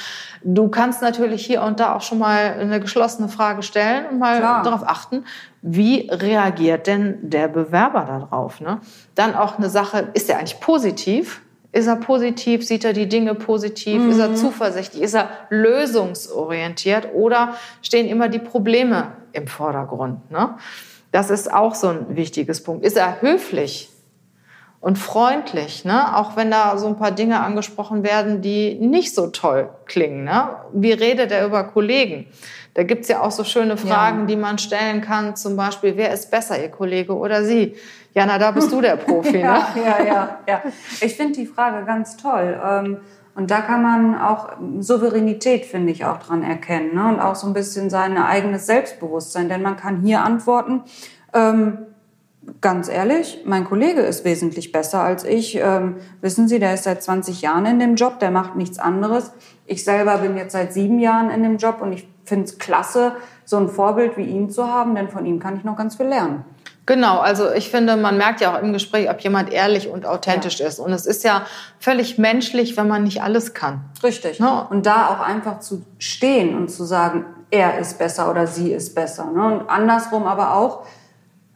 du 0.44 0.70
kannst 0.70 1.04
natürlich 1.04 1.46
hier 1.46 1.62
und 1.62 1.80
da 1.80 1.94
auch 1.94 2.02
schon 2.02 2.18
mal 2.18 2.56
eine 2.60 2.80
geschlossene 2.80 3.30
Frage 3.30 3.62
stellen 3.62 4.08
und 4.08 4.18
mal 4.18 4.40
Klar. 4.40 4.64
darauf 4.64 4.88
achten, 4.88 5.24
wie 5.62 6.10
reagiert 6.12 6.88
denn 6.88 7.20
der 7.22 7.48
Bewerber 7.48 8.06
darauf? 8.06 8.60
Ne? 8.60 8.80
Dann 9.14 9.36
auch 9.36 9.60
eine 9.60 9.70
Sache, 9.70 10.10
ist 10.14 10.30
er 10.32 10.40
eigentlich 10.40 10.60
positiv? 10.60 11.43
Ist 11.74 11.88
er 11.88 11.96
positiv? 11.96 12.66
Sieht 12.66 12.86
er 12.86 12.94
die 12.94 13.10
Dinge 13.10 13.34
positiv? 13.34 14.00
Mhm. 14.00 14.12
Ist 14.12 14.20
er 14.20 14.30
mhm. 14.30 14.36
zuversichtlich? 14.36 15.02
Ist 15.02 15.16
er 15.16 15.30
lösungsorientiert? 15.50 17.10
Oder 17.14 17.56
stehen 17.82 18.08
immer 18.08 18.30
die 18.30 18.40
Probleme 18.40 19.14
im 19.34 19.48
Vordergrund? 19.48 20.30
Ne? 20.32 20.56
Das 21.12 21.32
ist 21.32 21.52
auch 21.52 21.74
so 21.74 21.88
ein 21.88 22.16
wichtiges 22.16 22.64
Punkt. 22.64 22.86
Ist 22.86 22.96
er 22.96 23.22
höflich 23.24 23.90
und 24.82 25.00
freundlich? 25.00 25.84
Ne? 25.84 26.16
Auch 26.16 26.36
wenn 26.36 26.52
da 26.52 26.78
so 26.78 26.86
ein 26.86 26.96
paar 26.96 27.12
Dinge 27.12 27.40
angesprochen 27.40 28.04
werden, 28.04 28.44
die 28.44 28.76
nicht 28.76 29.16
so 29.16 29.28
toll 29.28 29.70
klingen. 29.86 30.26
Ne? 30.26 30.50
Wie 30.74 30.92
redet 30.92 31.32
er 31.32 31.44
über 31.44 31.64
Kollegen? 31.64 32.28
Da 32.74 32.84
gibt's 32.84 33.08
ja 33.08 33.22
auch 33.22 33.32
so 33.32 33.44
schöne 33.44 33.78
Fragen, 33.78 34.22
ja. 34.22 34.26
die 34.26 34.36
man 34.36 34.58
stellen 34.58 35.02
kann. 35.02 35.36
Zum 35.36 35.56
Beispiel, 35.56 35.96
wer 35.96 36.12
ist 36.12 36.32
besser, 36.32 36.62
Ihr 36.62 36.70
Kollege 36.70 37.16
oder 37.16 37.44
Sie? 37.44 37.76
Jana, 38.14 38.38
da 38.38 38.52
bist 38.52 38.72
du 38.72 38.82
der 38.82 38.96
Profi, 38.96 39.32
ne? 39.38 39.42
ja, 39.42 39.68
ja, 39.76 40.04
ja, 40.06 40.40
ja. 40.48 40.62
Ich 41.02 41.16
finde 41.16 41.34
die 41.34 41.46
Frage 41.46 41.86
ganz 41.86 42.18
toll. 42.18 42.60
Ähm, 42.64 42.98
und 43.36 43.50
da 43.50 43.62
kann 43.62 43.82
man 43.82 44.20
auch 44.20 44.50
Souveränität, 44.80 45.66
finde 45.66 45.92
ich, 45.92 46.06
auch 46.06 46.20
dran 46.20 46.44
erkennen. 46.44 46.94
Ne? 46.94 47.08
Und 47.08 47.20
auch 47.20 47.36
so 47.36 47.48
ein 47.48 47.54
bisschen 47.54 47.90
sein 47.90 48.18
eigenes 48.18 48.68
Selbstbewusstsein. 48.68 49.50
Denn 49.50 49.64
man 49.64 49.76
kann 49.76 50.02
hier 50.02 50.22
antworten, 50.22 50.84
ähm, 51.34 51.80
ganz 52.62 52.90
ehrlich, 52.90 53.42
mein 53.46 53.64
Kollege 53.64 54.02
ist 54.02 54.24
wesentlich 54.26 54.72
besser 54.72 55.02
als 55.02 55.24
ich. 55.24 55.56
Ähm, 55.56 55.96
wissen 56.22 56.48
Sie, 56.48 56.60
der 56.60 56.76
ist 56.76 56.84
seit 56.84 57.02
20 57.02 57.42
Jahren 57.42 57.66
in 57.66 57.80
dem 57.80 57.96
Job, 57.96 58.20
der 58.20 58.30
macht 58.30 58.56
nichts 58.56 58.78
anderes. 58.78 59.32
Ich 59.66 59.84
selber 59.84 60.18
bin 60.20 60.38
jetzt 60.38 60.52
seit 60.52 60.74
sieben 60.74 61.00
Jahren 61.00 61.32
in 61.32 61.42
dem 61.42 61.58
Job 61.58 61.82
und 61.82 61.94
ich 61.94 62.08
finde 62.26 62.46
es 62.46 62.58
klasse, 62.58 63.14
so 63.46 63.58
ein 63.58 63.70
Vorbild 63.70 64.18
wie 64.18 64.24
ihn 64.24 64.50
zu 64.50 64.68
haben, 64.68 64.96
denn 64.96 65.10
von 65.10 65.26
ihm 65.26 65.40
kann 65.40 65.58
ich 65.58 65.64
noch 65.64 65.76
ganz 65.76 65.96
viel 65.96 66.08
lernen. 66.08 66.46
Genau, 66.86 67.20
also 67.20 67.50
ich 67.52 67.70
finde, 67.70 67.96
man 67.96 68.18
merkt 68.18 68.42
ja 68.42 68.54
auch 68.54 68.62
im 68.62 68.74
Gespräch, 68.74 69.10
ob 69.10 69.22
jemand 69.22 69.54
ehrlich 69.54 69.90
und 69.90 70.06
authentisch 70.06 70.60
ja. 70.60 70.68
ist. 70.68 70.80
Und 70.80 70.92
es 70.92 71.06
ist 71.06 71.24
ja 71.24 71.46
völlig 71.80 72.18
menschlich, 72.18 72.76
wenn 72.76 72.90
man 72.90 73.04
nicht 73.04 73.24
alles 73.24 73.54
kann. 73.54 73.86
Richtig. 74.04 74.40
Ne? 74.42 74.68
Und 74.70 74.86
da 74.86 75.08
auch 75.08 75.26
einfach 75.26 75.60
zu 75.60 75.86
stehen 75.98 76.58
und 76.58 76.70
zu 76.70 76.84
sagen, 76.84 77.26
er 77.52 77.80
ist 77.80 78.00
besser 78.00 78.30
oder 78.30 78.48
sie 78.48 78.74
ist 78.74 78.96
besser. 78.96 79.32
Ne? 79.32 79.46
Und 79.46 79.70
andersrum 79.70 80.24
aber 80.24 80.56
auch 80.56 80.86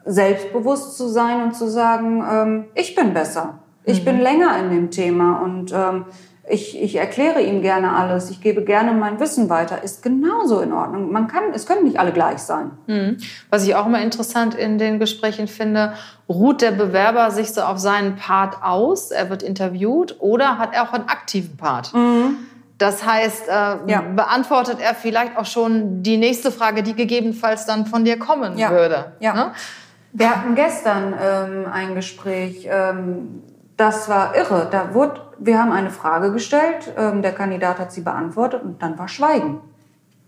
selbstbewusst 0.05 0.95
zu 0.95 1.09
sein 1.09 1.43
und 1.43 1.55
zu 1.55 1.69
sagen, 1.69 2.25
ähm, 2.31 2.65
ich 2.73 2.95
bin 2.95 3.13
besser. 3.13 3.59
Ich 3.83 4.01
mhm. 4.01 4.05
bin 4.05 4.19
länger 4.21 4.57
in 4.59 4.69
dem 4.69 4.91
Thema 4.91 5.41
und 5.41 5.73
ähm, 5.73 6.05
ich, 6.49 6.81
ich 6.81 6.95
erkläre 6.95 7.41
ihm 7.41 7.61
gerne 7.61 7.93
alles, 7.93 8.29
ich 8.29 8.41
gebe 8.41 8.63
gerne 8.63 8.93
mein 8.93 9.19
Wissen 9.19 9.49
weiter, 9.49 9.83
ist 9.83 10.01
genauso 10.01 10.61
in 10.61 10.71
Ordnung. 10.71 11.11
Man 11.11 11.27
kann, 11.27 11.43
es 11.53 11.65
können 11.65 11.83
nicht 11.83 11.99
alle 11.99 12.11
gleich 12.11 12.39
sein. 12.39 12.71
Mhm. 12.87 13.17
Was 13.49 13.65
ich 13.67 13.75
auch 13.75 13.85
immer 13.85 14.01
interessant 14.01 14.55
in 14.55 14.77
den 14.77 14.99
Gesprächen 14.99 15.47
finde, 15.47 15.93
ruht 16.29 16.61
der 16.61 16.71
Bewerber 16.71 17.31
sich 17.31 17.53
so 17.53 17.61
auf 17.61 17.79
seinen 17.79 18.15
Part 18.15 18.63
aus, 18.63 19.11
er 19.11 19.29
wird 19.29 19.43
interviewt, 19.43 20.15
oder 20.19 20.57
hat 20.57 20.73
er 20.73 20.83
auch 20.83 20.93
einen 20.93 21.09
aktiven 21.09 21.57
Part? 21.57 21.93
Mhm. 21.93 22.37
Das 22.77 23.05
heißt, 23.05 23.47
äh, 23.47 23.51
ja. 23.51 24.01
beantwortet 24.15 24.77
er 24.79 24.93
vielleicht 24.93 25.35
auch 25.35 25.45
schon 25.45 26.03
die 26.03 26.17
nächste 26.17 26.51
Frage, 26.51 26.83
die 26.83 26.93
gegebenenfalls 26.93 27.65
dann 27.65 27.87
von 27.87 28.05
dir 28.05 28.19
kommen 28.19 28.57
ja. 28.57 28.69
würde. 28.69 29.13
Ja. 29.19 29.33
Ne? 29.33 29.51
Wir 30.13 30.29
hatten 30.29 30.55
gestern 30.55 31.13
ähm, 31.19 31.65
ein 31.71 31.95
Gespräch, 31.95 32.67
ähm, 32.69 33.43
das 33.77 34.09
war 34.09 34.35
irre. 34.35 34.67
Da 34.69 34.93
wurde, 34.93 35.21
wir 35.39 35.59
haben 35.59 35.71
eine 35.71 35.89
Frage 35.89 36.31
gestellt, 36.31 36.93
ähm, 36.97 37.21
der 37.21 37.33
Kandidat 37.33 37.79
hat 37.79 37.91
sie 37.91 38.01
beantwortet 38.01 38.63
und 38.63 38.81
dann 38.81 38.97
war 38.97 39.07
Schweigen. 39.07 39.59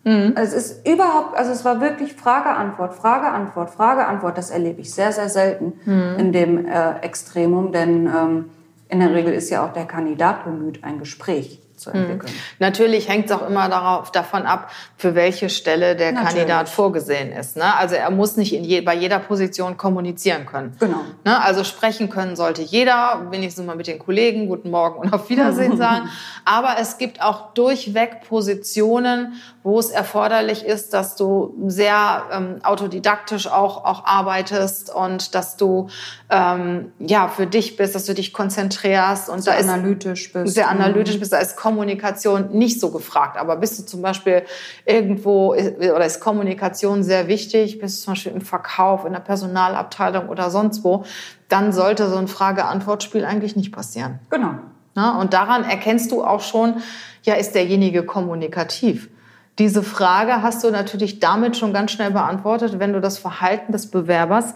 Mhm. 0.04 0.34
Also 0.36 0.56
es 0.56 0.72
ist 0.72 0.88
überhaupt, 0.88 1.38
also 1.38 1.52
es 1.52 1.66
war 1.66 1.82
wirklich 1.82 2.14
Frage, 2.14 2.50
Antwort, 2.50 2.94
Frage, 2.96 3.28
Antwort, 3.28 3.70
Frage, 3.70 4.06
Antwort. 4.06 4.38
Das 4.38 4.50
erlebe 4.50 4.82
ich 4.82 4.94
sehr, 4.94 5.12
sehr 5.12 5.30
selten 5.30 5.74
mhm. 5.86 6.16
in 6.18 6.32
dem 6.32 6.66
äh, 6.66 7.00
Extremum, 7.00 7.72
denn 7.72 8.08
ähm, 8.08 8.46
in 8.88 9.00
der 9.00 9.14
Regel 9.14 9.34
ist 9.34 9.50
ja 9.50 9.66
auch 9.66 9.74
der 9.74 9.86
Kandidat 9.86 10.46
bemüht, 10.46 10.84
ein 10.84 11.00
Gespräch 11.00 11.62
zu 11.80 11.92
entwickeln. 11.92 12.32
Mhm. 12.32 12.40
Natürlich 12.60 13.08
hängt 13.08 13.28
es 13.28 13.32
auch 13.32 13.48
immer 13.48 13.70
darauf, 13.70 14.12
davon 14.12 14.44
ab, 14.44 14.72
für 14.98 15.16
welche 15.16 15.50
Stelle 15.50 15.96
der 15.96 16.12
Natürlich. 16.12 16.36
Kandidat 16.36 16.70
vorgesehen 16.70 17.32
ist. 17.32 17.58
Ne? 17.58 17.76
Also 17.76 17.96
er 17.96 18.12
muss 18.12 18.38
nicht 18.38 18.54
in 18.54 18.64
je, 18.64 18.82
bei 18.82 18.96
jeder 18.96 19.20
Position 19.20 19.78
kommunizieren 19.78 20.46
können. 20.46 20.76
Genau. 20.80 21.02
Ne? 21.26 21.42
Also 21.42 21.64
sprechen 21.64 22.10
können 22.10 22.36
sollte 22.36 22.62
jeder, 22.62 23.28
wenigstens 23.32 23.66
mal 23.66 23.76
mit 23.76 23.88
den 23.88 24.00
Kollegen, 24.00 24.48
guten 24.48 24.70
Morgen 24.70 25.00
und 25.00 25.14
auf 25.14 25.30
Wiedersehen 25.30 25.78
sagen. 25.78 26.10
Aber 26.46 26.76
es 26.80 26.98
gibt 26.98 27.22
auch 27.22 27.54
durchweg 27.54 28.22
Positionen, 28.28 29.34
wo 29.64 29.80
es 29.80 29.90
erforderlich 29.90 30.66
ist, 30.66 30.94
dass 30.94 31.16
du 31.16 31.56
sehr 31.68 32.24
ähm, 32.32 32.60
autodidaktisch 32.64 33.48
auch, 33.48 33.86
auch 33.86 34.06
arbeitest 34.06 34.94
und 34.94 35.36
dass 35.36 35.58
du 35.58 35.90
ähm, 36.32 36.92
ja 37.00 37.28
für 37.28 37.48
dich 37.48 37.76
bist, 37.76 37.96
dass 37.96 38.06
du 38.06 38.14
dich 38.14 38.34
konzentrierst 38.34 39.30
und 39.30 39.42
sehr 39.42 39.54
da 39.54 39.60
ist 39.60 39.70
analytisch 39.70 40.32
bist. 40.32 40.54
Sehr 40.54 40.70
analytisch 40.70 41.20
bist. 41.20 41.34
Da 41.34 41.40
ist 41.40 41.56
Kommunikation 41.56 42.50
nicht 42.52 42.80
so 42.80 42.92
gefragt. 42.92 43.38
Aber 43.38 43.56
bist 43.56 43.80
du 43.80 43.84
zum 43.84 44.02
Beispiel 44.04 44.44
irgendwo 44.86 45.56
oder 45.56 46.06
ist 46.06 46.20
Kommunikation 46.20 47.04
sehr 47.04 47.28
wichtig? 47.28 47.80
Bist 47.80 48.00
du 48.00 48.06
zum 48.06 48.14
Beispiel 48.14 48.32
im 48.34 48.42
Verkauf, 48.42 49.06
in 49.06 49.14
der 49.14 49.22
Personalabteilung 49.22 50.30
oder 50.30 50.52
sonst 50.52 50.84
wo? 50.84 51.04
Dann 51.48 51.74
sollte 51.74 52.08
so 52.10 52.18
ein 52.18 52.28
Frage-Antwort-Spiel 52.28 53.26
eigentlich 53.26 53.56
nicht 53.56 53.72
passieren. 53.72 54.20
Genau. 54.30 54.52
Ja, 54.96 55.18
und 55.18 55.34
daran 55.34 55.64
erkennst 55.64 56.12
du 56.12 56.24
auch 56.24 56.42
schon, 56.42 56.76
ja, 57.24 57.36
ist 57.36 57.56
derjenige 57.56 58.04
kommunikativ? 58.04 59.10
Diese 59.58 59.82
Frage 59.84 60.42
hast 60.42 60.64
du 60.64 60.70
natürlich 60.70 61.20
damit 61.20 61.58
schon 61.58 61.74
ganz 61.74 61.92
schnell 61.92 62.12
beantwortet, 62.12 62.80
wenn 62.80 62.94
du 62.94 63.02
das 63.02 63.18
Verhalten 63.18 63.72
des 63.72 63.90
Bewerbers 63.92 64.54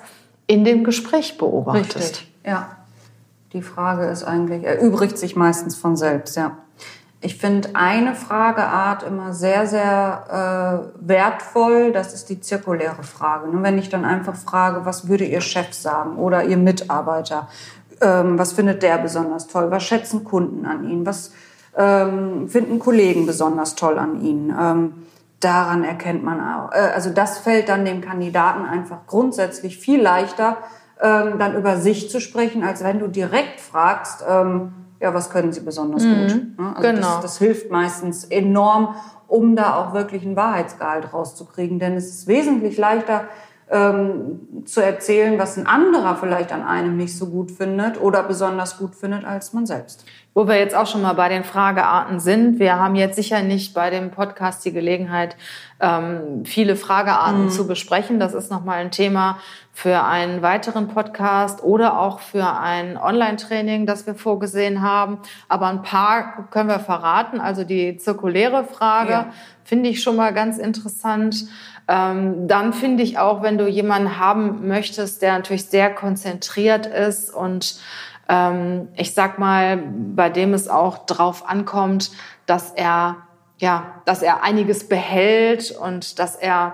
in 0.48 0.64
dem 0.64 0.84
Gespräch 0.84 1.38
beobachtest. 1.38 1.96
Richtig, 1.96 2.34
ja. 2.46 2.78
Die 3.54 3.62
Frage 3.62 4.06
ist 4.06 4.24
eigentlich, 4.24 4.64
erübrigt 4.64 5.18
sich 5.18 5.36
meistens 5.36 5.76
von 5.76 5.96
selbst, 5.96 6.36
ja. 6.36 6.58
Ich 7.22 7.38
finde 7.38 7.70
eine 7.74 8.16
Frageart 8.16 9.04
immer 9.04 9.34
sehr, 9.34 9.66
sehr 9.66 10.92
äh, 11.00 11.08
wertvoll. 11.08 11.94
Das 11.94 12.14
ist 12.14 12.28
die 12.28 12.42
zirkuläre 12.42 13.04
Frage. 13.04 13.48
Ne? 13.48 13.64
Wenn 13.64 13.78
ich 13.78 13.88
dann 13.88 14.04
einfach 14.04 14.36
frage, 14.36 14.86
was 14.86 15.08
würde 15.08 15.24
Ihr 15.24 15.40
Chef 15.40 15.74
sagen 15.74 16.18
oder 16.18 16.44
Ihr 16.44 16.58
Mitarbeiter? 16.58 17.48
Ähm, 18.02 18.38
was 18.38 18.52
findet 18.52 18.84
der 18.84 18.98
besonders 18.98 19.48
toll? 19.48 19.72
Was 19.72 19.84
schätzen 19.84 20.26
Kunden 20.26 20.66
an 20.66 20.90
Ihnen? 20.90 21.06
Was 21.06 21.32
ähm, 21.78 22.48
finden 22.50 22.80
Kollegen 22.80 23.26
besonders 23.26 23.76
toll 23.76 23.98
an 23.98 24.22
ihnen. 24.24 24.56
Ähm, 24.60 24.94
daran 25.44 25.84
erkennt 25.84 26.24
man 26.24 26.40
auch, 26.40 26.72
äh, 26.72 26.92
also 26.94 27.10
das 27.10 27.40
fällt 27.40 27.70
dann 27.70 27.86
dem 27.86 28.02
Kandidaten 28.02 28.66
einfach 28.66 29.06
grundsätzlich 29.08 29.78
viel 29.78 30.02
leichter, 30.02 30.58
ähm, 31.02 31.40
dann 31.40 31.56
über 31.56 31.78
sich 31.78 32.10
zu 32.10 32.20
sprechen, 32.20 32.64
als 32.64 32.84
wenn 32.84 33.00
du 33.00 33.08
direkt 33.08 33.60
fragst, 33.60 34.24
ähm, 34.28 34.74
ja, 35.00 35.14
was 35.14 35.30
können 35.30 35.52
sie 35.52 35.62
besonders 35.62 36.04
mhm, 36.04 36.16
gut. 36.16 36.60
Ne? 36.60 36.74
Also 36.76 36.82
genau. 36.82 37.02
Das, 37.16 37.22
das 37.22 37.38
hilft 37.38 37.70
meistens 37.70 38.24
enorm, 38.24 38.96
um 39.28 39.56
da 39.56 39.76
auch 39.76 39.94
wirklich 39.94 40.24
einen 40.26 40.36
Wahrheitsgehalt 40.36 41.12
rauszukriegen. 41.12 41.78
Denn 41.80 41.96
es 41.96 42.08
ist 42.08 42.28
wesentlich 42.28 42.78
leichter, 42.78 43.26
ähm, 43.74 44.66
zu 44.66 44.82
erzählen, 44.82 45.40
was 45.40 45.58
ein 45.58 45.66
anderer 45.66 46.16
vielleicht 46.16 46.52
an 46.54 46.64
einem 46.64 46.96
nicht 46.96 47.18
so 47.18 47.26
gut 47.26 47.50
findet 47.50 48.00
oder 48.00 48.22
besonders 48.22 48.78
gut 48.78 48.96
findet 48.96 49.26
als 49.26 49.52
man 49.52 49.66
selbst. 49.66 50.06
Wo 50.36 50.48
wir 50.48 50.58
jetzt 50.58 50.76
auch 50.76 50.86
schon 50.86 51.02
mal 51.02 51.14
bei 51.14 51.28
den 51.30 51.44
Fragearten 51.44 52.20
sind. 52.20 52.60
Wir 52.60 52.80
haben 52.80 52.96
jetzt 52.96 53.16
sicher 53.16 53.42
nicht 53.42 53.74
bei 53.74 53.90
dem 53.90 54.12
Podcast 54.12 54.64
die 54.64 54.74
Gelegenheit, 54.74 55.36
ähm, 55.80 56.46
viele 56.46 56.76
Fragearten 56.76 57.46
mhm. 57.46 57.50
zu 57.50 57.68
besprechen. 57.68 58.20
Das 58.20 58.36
ist 58.36 58.52
nochmal 58.52 58.78
ein 58.78 58.92
Thema 58.92 59.40
für 59.72 60.04
einen 60.04 60.44
weiteren 60.44 60.88
Podcast 60.88 61.64
oder 61.64 62.00
auch 62.00 62.20
für 62.20 62.60
ein 62.60 62.96
Online-Training, 62.96 63.88
das 63.88 64.06
wir 64.06 64.14
vorgesehen 64.14 64.84
haben. 64.84 65.18
Aber 65.50 65.68
ein 65.68 65.82
paar 65.82 66.48
können 66.52 66.70
wir 66.70 66.80
verraten. 66.80 67.40
Also 67.40 67.64
die 67.64 67.98
zirkuläre 67.98 68.66
Frage 68.66 69.12
ja. 69.12 69.34
finde 69.64 69.90
ich 69.90 70.04
schon 70.04 70.16
mal 70.16 70.32
ganz 70.32 70.60
interessant. 70.60 71.48
Ähm, 71.88 72.48
dann 72.48 72.74
finde 72.74 73.04
ich 73.04 73.18
auch, 73.18 73.42
wenn 73.42 73.58
du 73.58 73.68
jemanden 73.68 74.18
haben 74.18 74.68
möchtest, 74.68 75.22
der 75.22 75.34
natürlich 75.34 75.66
sehr 75.66 75.94
konzentriert 75.94 76.86
ist 76.86 77.34
und 77.34 77.80
ähm, 78.30 78.88
ich 78.96 79.14
sag 79.14 79.38
mal, 79.38 79.78
bei 80.16 80.30
dem 80.30 80.54
es 80.54 80.70
auch 80.70 81.06
drauf 81.06 81.48
ankommt, 81.48 82.12
dass 82.46 82.72
er 82.72 83.18
ja, 83.58 84.02
dass 84.06 84.22
er 84.22 84.44
einiges 84.44 84.90
behält 84.90 85.72
und 85.72 86.20
dass 86.20 86.36
er 86.36 86.74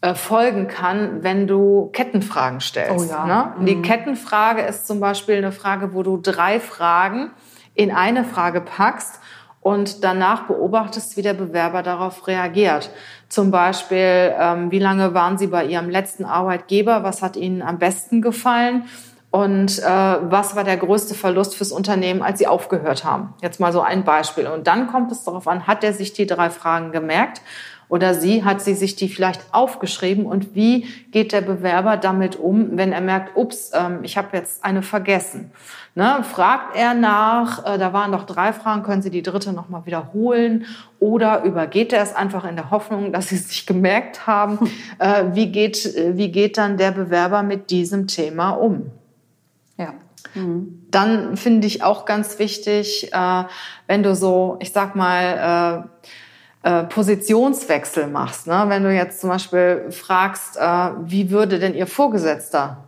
äh, 0.00 0.14
folgen 0.14 0.66
kann, 0.66 1.22
wenn 1.22 1.46
du 1.46 1.90
Kettenfragen 1.92 2.60
stellst. 2.60 3.06
Oh 3.06 3.10
ja. 3.10 3.26
Ne? 3.26 3.52
Mhm. 3.58 3.66
Die 3.66 3.82
Kettenfrage 3.82 4.62
ist 4.62 4.86
zum 4.86 4.98
Beispiel 4.98 5.36
eine 5.36 5.52
Frage, 5.52 5.94
wo 5.94 6.02
du 6.02 6.16
drei 6.16 6.58
Fragen 6.58 7.30
in 7.74 7.90
eine 7.90 8.24
Frage 8.24 8.60
packst 8.60 9.20
und 9.62 10.02
danach 10.04 10.42
beobachtest, 10.42 11.16
wie 11.16 11.22
der 11.22 11.34
Bewerber 11.34 11.82
darauf 11.82 12.26
reagiert. 12.26 12.90
Zum 13.28 13.50
Beispiel, 13.50 14.34
ähm, 14.38 14.70
wie 14.70 14.80
lange 14.80 15.14
waren 15.14 15.38
Sie 15.38 15.46
bei 15.46 15.64
Ihrem 15.64 15.88
letzten 15.88 16.24
Arbeitgeber? 16.24 17.04
Was 17.04 17.22
hat 17.22 17.36
Ihnen 17.36 17.62
am 17.62 17.78
besten 17.78 18.20
gefallen? 18.20 18.84
Und 19.30 19.78
äh, 19.78 19.82
was 19.84 20.56
war 20.56 20.64
der 20.64 20.76
größte 20.76 21.14
Verlust 21.14 21.54
fürs 21.54 21.72
Unternehmen, 21.72 22.22
als 22.22 22.38
Sie 22.38 22.46
aufgehört 22.46 23.04
haben? 23.04 23.32
Jetzt 23.40 23.60
mal 23.60 23.72
so 23.72 23.80
ein 23.80 24.04
Beispiel. 24.04 24.46
Und 24.46 24.66
dann 24.66 24.88
kommt 24.88 25.10
es 25.10 25.24
darauf 25.24 25.48
an, 25.48 25.66
hat 25.66 25.82
er 25.84 25.94
sich 25.94 26.12
die 26.12 26.26
drei 26.26 26.50
Fragen 26.50 26.92
gemerkt? 26.92 27.40
Oder 27.92 28.14
sie, 28.14 28.42
hat 28.42 28.62
sie 28.62 28.72
sich 28.72 28.96
die 28.96 29.10
vielleicht 29.10 29.42
aufgeschrieben? 29.52 30.24
Und 30.24 30.54
wie 30.54 30.86
geht 31.10 31.32
der 31.32 31.42
Bewerber 31.42 31.98
damit 31.98 32.36
um, 32.36 32.78
wenn 32.78 32.90
er 32.90 33.02
merkt, 33.02 33.36
ups, 33.36 33.70
ähm, 33.74 33.98
ich 34.02 34.16
habe 34.16 34.34
jetzt 34.34 34.64
eine 34.64 34.80
vergessen? 34.80 35.50
Ne, 35.94 36.24
fragt 36.24 36.74
er 36.74 36.94
nach, 36.94 37.66
äh, 37.66 37.76
da 37.76 37.92
waren 37.92 38.10
noch 38.10 38.24
drei 38.24 38.54
Fragen, 38.54 38.82
können 38.82 39.02
Sie 39.02 39.10
die 39.10 39.20
dritte 39.20 39.52
nochmal 39.52 39.84
wiederholen? 39.84 40.64
Oder 41.00 41.44
übergeht 41.44 41.92
er 41.92 42.02
es 42.02 42.16
einfach 42.16 42.46
in 42.46 42.56
der 42.56 42.70
Hoffnung, 42.70 43.12
dass 43.12 43.28
Sie 43.28 43.34
es 43.34 43.50
sich 43.50 43.66
gemerkt 43.66 44.26
haben? 44.26 44.58
Äh, 44.98 45.24
wie, 45.34 45.48
geht, 45.48 45.84
äh, 45.84 46.16
wie 46.16 46.30
geht 46.32 46.56
dann 46.56 46.78
der 46.78 46.92
Bewerber 46.92 47.42
mit 47.42 47.68
diesem 47.68 48.06
Thema 48.06 48.52
um? 48.52 48.90
Ja. 49.76 49.92
Mhm. 50.34 50.86
Dann 50.90 51.36
finde 51.36 51.66
ich 51.66 51.82
auch 51.82 52.06
ganz 52.06 52.38
wichtig, 52.38 53.12
äh, 53.12 53.44
wenn 53.86 54.02
du 54.02 54.14
so, 54.14 54.56
ich 54.60 54.72
sag 54.72 54.96
mal, 54.96 55.90
äh, 56.62 56.84
Positionswechsel 56.84 58.06
machst. 58.06 58.46
Ne? 58.46 58.64
Wenn 58.68 58.82
du 58.82 58.94
jetzt 58.94 59.20
zum 59.20 59.30
Beispiel 59.30 59.90
fragst, 59.90 60.56
äh, 60.56 60.90
wie 61.04 61.30
würde 61.30 61.58
denn 61.58 61.74
Ihr 61.74 61.86
Vorgesetzter 61.86 62.84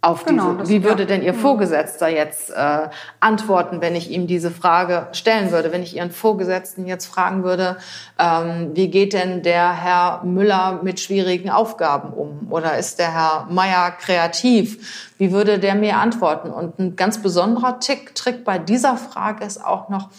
auf 0.00 0.24
genau, 0.24 0.54
diese, 0.54 0.70
wie 0.70 0.84
würde 0.84 1.06
denn 1.06 1.22
Ihr 1.22 1.32
mhm. 1.32 1.38
Vorgesetzter 1.38 2.08
jetzt 2.08 2.50
äh, 2.50 2.88
antworten, 3.18 3.80
wenn 3.80 3.96
ich 3.96 4.10
ihm 4.12 4.28
diese 4.28 4.52
Frage 4.52 5.08
stellen 5.10 5.50
würde, 5.50 5.72
wenn 5.72 5.82
ich 5.82 5.96
Ihren 5.96 6.12
Vorgesetzten 6.12 6.86
jetzt 6.86 7.06
fragen 7.06 7.42
würde, 7.42 7.78
ähm, 8.16 8.70
wie 8.74 8.90
geht 8.90 9.12
denn 9.12 9.42
der 9.42 9.72
Herr 9.72 10.22
Müller 10.24 10.80
mit 10.84 11.00
schwierigen 11.00 11.50
Aufgaben 11.50 12.12
um 12.12 12.46
oder 12.50 12.78
ist 12.78 13.00
der 13.00 13.12
Herr 13.12 13.48
Meier 13.50 13.90
kreativ? 13.90 15.12
Wie 15.18 15.32
würde 15.32 15.58
der 15.58 15.74
mir 15.74 15.96
antworten? 15.96 16.50
Und 16.50 16.78
ein 16.78 16.94
ganz 16.94 17.20
besonderer 17.20 17.80
Tick, 17.80 18.14
Trick 18.14 18.44
bei 18.44 18.58
dieser 18.58 18.96
Frage 18.96 19.44
ist 19.44 19.64
auch 19.64 19.88
noch, 19.88 20.10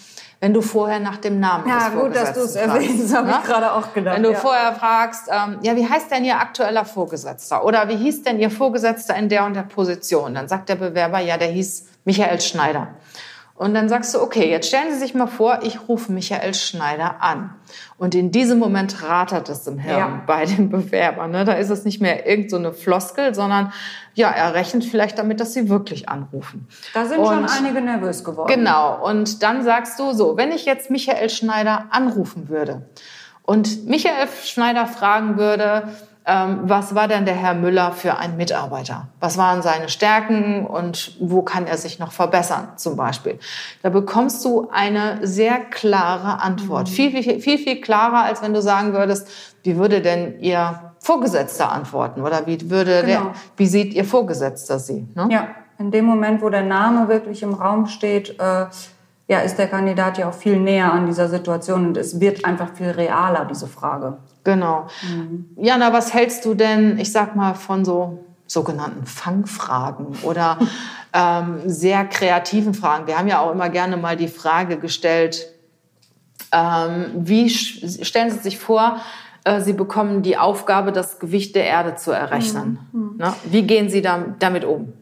wenn 0.41 0.54
du 0.54 0.62
vorher 0.62 0.99
nach 0.99 1.17
dem 1.17 1.39
Namen 1.39 1.67
Ja, 1.67 1.89
gut, 1.89 2.15
dass 2.15 2.34
du 2.34 2.41
es 2.41 2.56
erwähnst, 2.56 3.13
habe 3.13 3.30
ich 3.30 3.36
ne? 3.36 3.41
gerade 3.45 3.73
auch 3.73 3.93
gedacht. 3.93 4.15
Wenn 4.15 4.23
du 4.23 4.32
ja. 4.32 4.38
vorher 4.38 4.73
fragst, 4.73 5.30
ähm, 5.30 5.58
ja, 5.62 5.75
wie 5.75 5.88
heißt 5.88 6.10
denn 6.12 6.23
Ihr 6.23 6.38
aktueller 6.38 6.86
Vorgesetzter? 6.86 7.65
Oder 7.65 7.89
wie 7.89 7.97
hieß 7.97 8.23
denn 8.23 8.39
Ihr 8.39 8.49
Vorgesetzter 8.49 9.15
in 9.15 9.28
der 9.28 9.45
und 9.45 9.56
der 9.56 9.63
Position? 9.63 10.36
Dann 10.36 10.47
sagt 10.47 10.69
der 10.69 10.75
Bewerber, 10.75 11.19
ja, 11.19 11.38
der 11.38 11.49
hieß 11.49 11.88
Michael 12.06 12.39
Schneider. 12.39 12.88
Und 13.60 13.74
dann 13.74 13.89
sagst 13.89 14.15
du, 14.15 14.22
okay, 14.22 14.50
jetzt 14.50 14.69
stellen 14.69 14.93
Sie 14.93 15.00
sich 15.00 15.13
mal 15.13 15.28
vor, 15.28 15.60
ich 15.63 15.89
rufe 15.89 16.13
Michael 16.13 16.54
Schneider 16.54 17.22
an. 17.22 17.56
Und 17.98 18.15
in 18.15 18.32
diesem 18.32 18.58
Moment 18.58 19.04
rattert 19.04 19.50
es 19.50 19.67
im 19.67 19.78
Hirn 19.78 19.98
ja. 19.98 20.24
bei 20.26 20.45
dem 20.45 20.69
Bewerber. 20.69 21.28
Ne? 21.28 21.43
Da 21.43 21.52
ist 21.56 21.69
es 21.69 21.84
nicht 21.84 22.00
mehr 22.00 22.26
irgendeine 22.26 22.72
so 22.72 22.80
Floskel, 22.80 23.36
sondern 23.36 23.74
ja, 24.13 24.30
er 24.30 24.54
rechnet 24.54 24.86
vielleicht 24.86 25.19
damit, 25.19 25.41
dass 25.41 25.54
Sie 25.54 25.67
wirklich 25.67 26.08
anrufen. 26.08 26.69
Da 26.93 27.06
sind 27.06 27.19
und, 27.19 27.26
schon 27.26 27.45
einige 27.50 27.82
nervös 27.82 28.24
geworden. 28.24 28.48
Genau. 28.48 29.06
Und 29.06 29.43
dann 29.43 29.62
sagst 29.62 30.00
du 30.00 30.13
so, 30.13 30.38
wenn 30.38 30.54
ich 30.54 30.63
jetzt 30.63 30.89
Michael 30.89 31.30
Schneider 31.30 31.88
anrufen 31.89 32.48
würde 32.48 32.84
und 33.43 33.86
Michael 33.89 34.30
Schneider 34.41 34.88
fragen 34.88 35.38
würde, 35.38 35.89
was 36.63 36.96
war 36.96 37.08
denn 37.08 37.26
der 37.26 37.36
Herr 37.36 37.54
Müller 37.54 37.92
für 37.92 38.18
ein 38.18 38.38
Mitarbeiter? 38.38 39.08
Was 39.20 39.38
waren 39.38 39.62
seine 39.62 39.89
Stärken 39.89 40.65
und 40.65 41.15
wo 41.20 41.42
kann 41.42 41.65
er 41.65 41.78
sich 41.78 42.00
noch 42.00 42.12
verbessern 42.12 42.70
zum 42.76 42.96
Beispiel? 42.96 43.39
Da 43.82 43.89
bekommst 43.89 44.44
du 44.46 44.70
eine 44.72 45.20
sehr 45.26 45.60
klare 45.60 46.42
Antwort. 46.42 46.88
Mhm. 46.88 46.94
Viel, 46.94 47.24
viel, 47.24 47.42
viel, 47.42 47.58
viel 47.58 47.82
klarer, 47.82 48.24
als 48.24 48.42
wenn 48.42 48.54
du 48.54 48.62
sagen 48.62 48.94
würdest, 48.94 49.28
wie 49.63 49.78
würde 49.78 50.02
denn 50.02 50.39
Ihr 50.39 50.80
Vorgesetzter 51.00 51.72
antworten 51.72 52.22
oder 52.22 52.46
wie 52.46 52.70
würde 52.70 53.02
genau. 53.06 53.22
der, 53.22 53.34
wie 53.58 53.68
sieht 53.68 53.94
Ihr 53.94 54.06
Vorgesetzter 54.06 54.80
Sie? 54.80 55.08
Ne? 55.15 55.30
Ja, 55.32 55.48
in 55.78 55.92
dem 55.92 56.06
Moment, 56.06 56.42
wo 56.42 56.50
der 56.50 56.63
Name 56.63 57.08
wirklich 57.08 57.42
im 57.42 57.54
Raum 57.54 57.88
steht, 57.88 58.39
äh, 58.39 58.65
ja, 59.28 59.39
ist 59.39 59.58
der 59.58 59.68
Kandidat 59.68 60.18
ja 60.18 60.30
auch 60.30 60.34
viel 60.34 60.60
näher 60.60 60.92
an 60.92 61.06
dieser 61.06 61.30
Situation 61.30 61.88
und 61.88 61.98
es 61.98 62.20
wird 62.20 62.46
einfach 62.46 62.74
viel 62.74 62.89
realer, 62.89 63.46
diese 63.46 63.68
Frage. 63.68 64.18
Genau. 64.43 64.88
Mhm. 65.04 65.49
Jana, 65.58 65.93
was 65.93 66.13
hältst 66.13 66.45
du 66.45 66.54
denn, 66.54 66.97
ich 66.97 67.12
sag 67.12 67.36
mal, 67.36 67.54
von 67.54 67.86
so 67.86 68.25
sogenannten 68.47 69.06
Fangfragen 69.06 70.08
oder 70.23 70.58
ähm, 71.13 71.62
sehr 71.65 72.06
kreativen 72.06 72.73
Fragen? 72.73 73.08
Wir 73.08 73.17
haben 73.17 73.28
ja 73.28 73.39
auch 73.39 73.52
immer 73.52 73.69
gerne 73.69 73.97
mal 73.97 74.15
die 74.15 74.28
Frage 74.28 74.78
gestellt, 74.78 75.47
ähm, 76.52 77.12
wie 77.15 77.49
stellen 77.49 78.32
Sie 78.32 78.39
sich 78.39 78.58
vor, 78.58 78.99
äh, 79.43 79.62
Sie 79.62 79.73
bekommen 79.73 80.21
die 80.21 80.38
Aufgabe, 80.38 80.91
das 80.91 81.19
Gewicht 81.19 81.56
der 81.56 81.65
Erde 81.65 81.95
zu 81.95 82.12
errechnen. 82.12 82.80
Mhm. 82.91 83.17
Ne? 83.17 83.34
Wie 83.45 83.63
gehen 83.63 83.89
Sie 83.89 84.02
damit 84.02 84.65
um? 84.65 84.93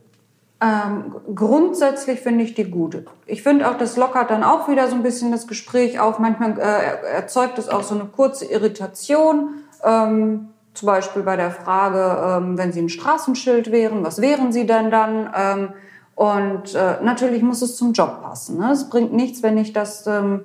Ähm, 0.60 1.16
grundsätzlich 1.36 2.20
finde 2.20 2.44
ich 2.44 2.56
die 2.56 2.64
gut. 2.64 3.06
Ich 3.28 3.44
finde 3.44 3.70
auch, 3.70 3.78
das 3.78 3.96
lockert 3.96 4.32
dann 4.32 4.44
auch 4.44 4.68
wieder 4.68 4.88
so 4.88 4.96
ein 4.96 5.04
bisschen 5.04 5.32
das 5.32 5.48
Gespräch 5.48 6.00
auf. 6.00 6.18
Manchmal 6.18 6.58
äh, 6.60 7.14
erzeugt 7.14 7.60
es 7.60 7.70
auch 7.70 7.84
so 7.84 7.94
eine 7.94 8.06
kurze 8.06 8.46
Irritation. 8.46 9.50
Ähm, 9.84 10.50
zum 10.74 10.88
Beispiel 10.88 11.24
bei 11.24 11.36
der 11.36 11.52
Frage, 11.52 12.38
ähm, 12.38 12.58
wenn 12.58 12.72
Sie 12.72 12.82
ein 12.82 12.90
Straßenschild 12.90 13.72
wären, 13.72 14.04
was 14.04 14.22
wären 14.22 14.52
Sie 14.52 14.66
denn 14.66 14.90
dann? 14.90 15.30
Ähm, 15.36 15.70
und 16.16 16.74
äh, 16.74 17.04
natürlich 17.04 17.44
muss 17.44 17.62
es 17.62 17.76
zum 17.76 17.94
Job 17.94 18.24
passen. 18.24 18.58
Ne? 18.58 18.72
Es 18.72 18.90
bringt 18.90 19.14
nichts, 19.14 19.44
wenn 19.44 19.58
ich 19.60 19.74
das 19.74 20.08
ähm, 20.08 20.42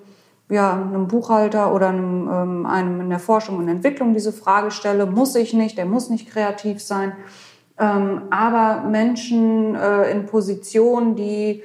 ja, 0.51 0.75
einem 0.75 1.09
Buchhalter 1.09 1.75
oder 1.75 1.88
einem, 1.88 2.29
ähm, 2.31 2.66
einem 2.66 3.01
in 3.01 3.09
der 3.09 3.18
Forschung 3.18 3.57
und 3.57 3.68
Entwicklung 3.68 4.12
diese 4.12 4.33
Frage 4.33 4.70
stelle. 4.70 5.07
Muss 5.07 5.35
ich 5.35 5.55
nicht, 5.55 5.79
der 5.79 5.87
muss 5.87 6.11
nicht 6.11 6.31
kreativ 6.31 6.83
sein. 6.83 7.12
Ähm, 7.78 8.22
aber 8.30 8.88
Menschen 8.88 9.74
äh, 9.74 10.11
in 10.11 10.26
Positionen, 10.26 11.16
die 11.16 11.62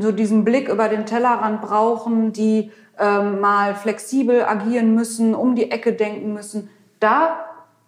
so 0.00 0.12
diesen 0.12 0.44
Blick 0.44 0.68
über 0.68 0.88
den 0.88 1.06
Tellerrand 1.06 1.60
brauchen, 1.60 2.32
die 2.32 2.70
ähm, 2.98 3.40
mal 3.40 3.74
flexibel 3.74 4.44
agieren 4.44 4.94
müssen, 4.94 5.34
um 5.34 5.54
die 5.54 5.70
Ecke 5.70 5.92
denken 5.92 6.32
müssen, 6.32 6.70
da 7.00 7.44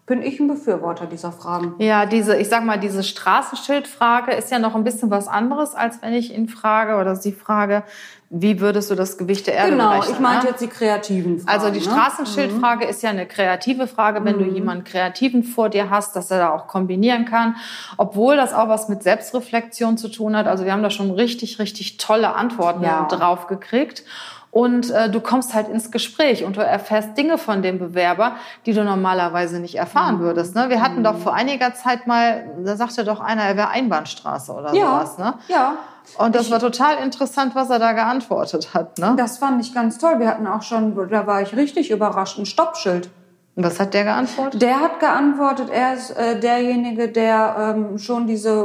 bin 0.07 0.23
ich 0.23 0.41
ein 0.41 0.49
Befürworter 0.49 1.07
dieser 1.07 1.31
Fragen. 1.31 1.75
Ja, 1.79 2.05
diese, 2.05 2.37
ich 2.37 2.49
sag 2.49 2.65
mal, 2.65 2.81
diese 2.81 3.05
Straßenschildfrage 3.05 4.33
ist 4.33 4.51
ja 4.51 4.59
noch 4.59 4.75
ein 4.75 4.83
bisschen 4.83 5.09
was 5.11 5.29
anderes, 5.29 5.75
als 5.75 6.03
wenn 6.03 6.15
ich 6.15 6.37
ihn 6.37 6.49
frage 6.49 6.97
oder 6.97 7.15
sie 7.15 7.31
frage, 7.31 7.85
wie 8.33 8.61
würdest 8.61 8.89
du 8.93 8.95
das 8.95 9.19
Gewicht 9.19 9.49
der 9.49 9.55
Erde 9.55 9.73
genau, 9.73 9.89
berechnen? 9.89 10.07
Genau, 10.07 10.17
ich 10.17 10.23
meinte 10.23 10.47
ne? 10.47 10.51
jetzt 10.53 10.61
die 10.61 10.69
kreativen 10.69 11.41
Fragen. 11.41 11.49
Also 11.49 11.71
die 11.71 11.85
ne? 11.85 11.85
Straßenschildfrage 11.85 12.85
mhm. 12.85 12.91
ist 12.91 13.03
ja 13.03 13.11
eine 13.11 13.27
kreative 13.27 13.89
Frage, 13.89 14.25
wenn 14.25 14.37
mhm. 14.37 14.45
du 14.45 14.51
jemanden 14.51 14.85
Kreativen 14.85 15.43
vor 15.43 15.69
dir 15.69 15.91
hast, 15.91 16.15
dass 16.15 16.31
er 16.31 16.39
da 16.39 16.51
auch 16.51 16.69
kombinieren 16.69 17.25
kann. 17.25 17.57
Obwohl 17.97 18.37
das 18.37 18.55
auch 18.55 18.69
was 18.69 18.89
mit 18.89 19.03
Selbstreflexion 19.03 19.99
zu 19.99 20.09
tun 20.09 20.37
hat. 20.37 20.47
Also 20.47 20.65
wir 20.65 20.73
haben 20.73 20.85
da 20.85 20.91
schon 20.91 21.11
richtig, 21.11 21.59
richtig 21.59 21.97
tolle 21.97 22.33
Antworten 22.37 22.85
ja. 22.85 23.07
drauf 23.07 23.49
gekriegt. 23.49 24.05
und 24.53 24.91
äh, 24.91 25.11
du 25.11 25.21
kommst 25.21 25.53
halt 25.53 25.69
ins 25.69 25.91
Gespräch 25.91 26.45
und 26.45 26.57
du 26.57 26.61
erfährst 26.61 27.19
Dinge 27.19 27.37
von 27.37 27.63
dem 27.63 27.81
Bewerber, 27.81 28.37
die 28.65 28.73
du 28.73 28.85
normalerweise 28.85 29.59
nicht 29.59 29.75
erfahren 29.75 30.19
mhm. 30.19 30.21
würdest. 30.21 30.55
Ne? 30.55 30.69
Wir 30.69 30.81
hatten 30.81 31.03
doch 31.03 31.19
vor 31.19 31.35
einiger 31.35 31.75
Zeit 31.75 32.07
mal, 32.07 32.45
da 32.65 32.77
sagte 32.77 33.05
doch 33.05 33.19
einer, 33.19 33.43
er 33.43 33.57
wäre 33.57 33.71
Einbahnstraße 33.71 34.53
oder 34.53 34.73
ja. 34.73 34.87
sowas. 34.87 35.19
Ne? 35.19 35.35
Ja. 35.49 35.75
Und 36.19 36.35
das 36.35 36.47
ich, 36.47 36.53
war 36.53 36.59
total 36.59 37.03
interessant, 37.03 37.55
was 37.55 37.71
er 37.71 37.79
da 37.79 37.93
geantwortet 37.93 38.75
hat. 38.75 38.99
Ne? 38.99 39.15
Das 39.17 39.39
fand 39.39 39.65
ich 39.65 39.75
ganz 39.75 39.99
toll. 39.99 40.19
Wir 40.19 40.29
hatten 40.29 40.47
auch 40.47 40.63
schon, 40.63 41.09
da 41.09 41.27
war 41.27 41.43
ich 41.43 41.57
richtig 41.57 41.91
überrascht, 41.91 42.39
ein 42.39 42.47
Stoppschild. 42.47 43.11
Was 43.57 43.81
hat 43.81 43.95
der 43.95 44.05
geantwortet? 44.05 44.63
Der 44.63 44.81
hat 44.81 45.01
geantwortet, 45.01 45.71
er 45.71 45.95
ist 45.95 46.11
äh, 46.11 46.39
derjenige, 46.39 47.09
der 47.09 47.75
ähm, 47.77 47.99
schon 47.99 48.27
diese 48.27 48.65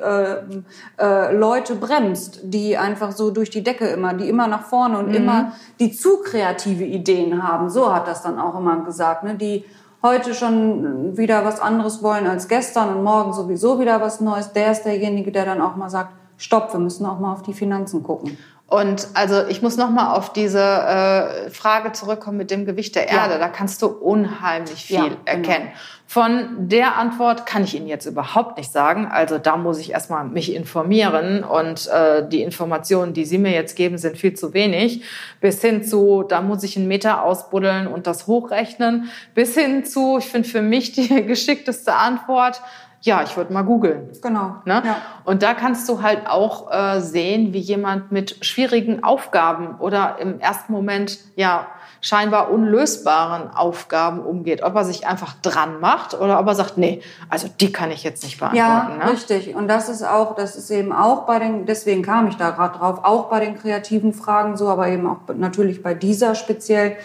äh, 0.00 1.02
äh, 1.02 1.34
Leute 1.36 1.74
bremst, 1.74 2.40
die 2.44 2.78
einfach 2.78 3.12
so 3.12 3.30
durch 3.30 3.50
die 3.50 3.62
Decke 3.62 3.88
immer, 3.88 4.14
die 4.14 4.28
immer 4.28 4.46
nach 4.46 4.62
vorne 4.62 4.98
und 4.98 5.08
mhm. 5.08 5.14
immer 5.14 5.52
die 5.80 5.92
zu 5.92 6.22
kreative 6.22 6.84
Ideen 6.84 7.42
haben. 7.42 7.70
So 7.70 7.92
hat 7.92 8.06
das 8.06 8.22
dann 8.22 8.38
auch 8.38 8.56
immer 8.56 8.76
gesagt, 8.84 9.24
ne? 9.24 9.34
die 9.34 9.64
heute 10.02 10.32
schon 10.32 11.16
wieder 11.16 11.44
was 11.44 11.60
anderes 11.60 12.02
wollen 12.02 12.26
als 12.26 12.48
gestern 12.48 12.96
und 12.96 13.02
morgen 13.02 13.32
sowieso 13.32 13.80
wieder 13.80 14.00
was 14.00 14.20
Neues. 14.20 14.52
Der 14.52 14.72
ist 14.72 14.84
derjenige, 14.84 15.32
der 15.32 15.44
dann 15.44 15.60
auch 15.60 15.76
mal 15.76 15.90
sagt, 15.90 16.12
stopp, 16.40 16.72
wir 16.72 16.80
müssen 16.80 17.06
auch 17.06 17.20
mal 17.20 17.32
auf 17.32 17.42
die 17.42 17.52
Finanzen 17.52 18.02
gucken. 18.02 18.36
Und 18.66 19.08
also 19.14 19.46
ich 19.48 19.62
muss 19.62 19.76
noch 19.76 19.90
mal 19.90 20.14
auf 20.14 20.32
diese 20.32 20.60
äh, 20.62 21.50
Frage 21.50 21.90
zurückkommen 21.90 22.36
mit 22.36 22.52
dem 22.52 22.66
Gewicht 22.66 22.94
der 22.94 23.08
Erde. 23.08 23.34
Ja. 23.34 23.38
Da 23.38 23.48
kannst 23.48 23.82
du 23.82 23.88
unheimlich 23.88 24.84
viel 24.84 24.96
ja, 24.96 25.02
genau. 25.08 25.18
erkennen. 25.24 25.68
Von 26.06 26.68
der 26.68 26.96
Antwort 26.96 27.46
kann 27.46 27.64
ich 27.64 27.76
Ihnen 27.76 27.88
jetzt 27.88 28.06
überhaupt 28.06 28.58
nicht 28.58 28.70
sagen. 28.70 29.06
Also 29.06 29.38
da 29.38 29.56
muss 29.56 29.78
ich 29.78 29.90
erstmal 29.90 30.24
mich 30.24 30.54
informieren 30.54 31.42
und 31.42 31.88
äh, 31.88 32.28
die 32.28 32.42
Informationen, 32.42 33.12
die 33.12 33.24
Sie 33.24 33.38
mir 33.38 33.52
jetzt 33.52 33.74
geben, 33.74 33.98
sind 33.98 34.16
viel 34.16 34.34
zu 34.34 34.54
wenig. 34.54 35.02
Bis 35.40 35.60
hin 35.60 35.82
zu, 35.82 36.22
da 36.22 36.40
muss 36.40 36.62
ich 36.62 36.76
einen 36.76 36.86
Meter 36.86 37.24
ausbuddeln 37.24 37.88
und 37.88 38.06
das 38.06 38.28
hochrechnen. 38.28 39.10
Bis 39.34 39.54
hin 39.54 39.84
zu, 39.84 40.18
ich 40.18 40.26
finde 40.26 40.48
für 40.48 40.62
mich 40.62 40.92
die 40.92 41.08
geschickteste 41.26 41.94
Antwort, 41.94 42.60
ja, 43.02 43.22
ich 43.22 43.36
würde 43.36 43.52
mal 43.52 43.62
googeln. 43.62 44.10
Genau. 44.20 44.56
Ne? 44.64 44.82
Ja. 44.84 44.96
Und 45.24 45.42
da 45.42 45.54
kannst 45.54 45.88
du 45.88 46.02
halt 46.02 46.26
auch 46.26 46.70
äh, 46.70 47.00
sehen, 47.00 47.52
wie 47.52 47.58
jemand 47.58 48.12
mit 48.12 48.44
schwierigen 48.44 49.02
Aufgaben 49.02 49.76
oder 49.78 50.16
im 50.20 50.38
ersten 50.38 50.72
Moment 50.72 51.18
ja 51.34 51.66
scheinbar 52.02 52.50
unlösbaren 52.50 53.50
Aufgaben 53.50 54.20
umgeht. 54.20 54.62
Ob 54.62 54.74
er 54.74 54.84
sich 54.84 55.06
einfach 55.06 55.34
dran 55.42 55.80
macht 55.80 56.18
oder 56.18 56.38
ob 56.40 56.46
er 56.46 56.54
sagt, 56.54 56.78
nee, 56.78 57.02
also 57.28 57.48
die 57.60 57.72
kann 57.72 57.90
ich 57.90 58.04
jetzt 58.04 58.22
nicht 58.22 58.38
beantworten. 58.38 59.00
Ja, 59.00 59.06
ne? 59.06 59.12
richtig. 59.12 59.54
Und 59.54 59.68
das 59.68 59.88
ist 59.88 60.02
auch, 60.02 60.34
das 60.34 60.56
ist 60.56 60.70
eben 60.70 60.92
auch 60.92 61.26
bei 61.26 61.38
den, 61.38 61.66
deswegen 61.66 62.02
kam 62.02 62.28
ich 62.28 62.36
da 62.36 62.50
gerade 62.50 62.78
drauf, 62.78 63.00
auch 63.02 63.28
bei 63.28 63.40
den 63.40 63.56
kreativen 63.58 64.12
Fragen 64.12 64.56
so, 64.56 64.68
aber 64.68 64.88
eben 64.88 65.06
auch 65.06 65.18
natürlich 65.34 65.82
bei 65.82 65.94
dieser 65.94 66.34
speziell 66.34 66.96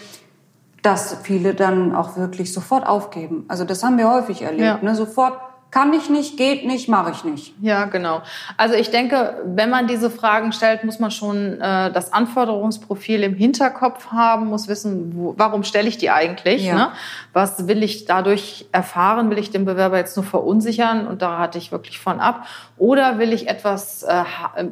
dass 0.82 1.16
viele 1.24 1.52
dann 1.52 1.96
auch 1.96 2.16
wirklich 2.16 2.52
sofort 2.52 2.86
aufgeben. 2.86 3.44
Also 3.48 3.64
das 3.64 3.82
haben 3.82 3.98
wir 3.98 4.08
häufig 4.08 4.42
erlebt. 4.42 4.62
Ja. 4.62 4.78
Ne? 4.80 4.94
Sofort 4.94 5.36
kann 5.70 5.92
ich 5.92 6.08
nicht, 6.08 6.36
geht 6.36 6.64
nicht, 6.64 6.88
mache 6.88 7.10
ich 7.10 7.24
nicht. 7.24 7.54
Ja, 7.60 7.84
genau. 7.86 8.22
Also 8.56 8.74
ich 8.74 8.90
denke, 8.90 9.42
wenn 9.44 9.68
man 9.68 9.86
diese 9.86 10.10
Fragen 10.10 10.52
stellt, 10.52 10.84
muss 10.84 11.00
man 11.00 11.10
schon 11.10 11.60
äh, 11.60 11.92
das 11.92 12.12
Anforderungsprofil 12.12 13.22
im 13.24 13.34
Hinterkopf 13.34 14.06
haben, 14.12 14.46
muss 14.46 14.68
wissen, 14.68 15.12
wo, 15.16 15.34
warum 15.36 15.64
stelle 15.64 15.88
ich 15.88 15.98
die 15.98 16.10
eigentlich? 16.10 16.64
Ja. 16.64 16.74
Ne? 16.74 16.88
Was 17.32 17.66
will 17.66 17.82
ich 17.82 18.04
dadurch 18.04 18.66
erfahren? 18.72 19.28
Will 19.28 19.38
ich 19.38 19.50
den 19.50 19.64
Bewerber 19.64 19.98
jetzt 19.98 20.16
nur 20.16 20.24
verunsichern? 20.24 21.06
Und 21.06 21.20
da 21.20 21.34
rate 21.36 21.58
ich 21.58 21.72
wirklich 21.72 21.98
von 21.98 22.20
ab. 22.20 22.46
Oder 22.78 23.18
will 23.18 23.32
ich 23.32 23.48
etwas 23.48 24.02
äh, 24.04 24.22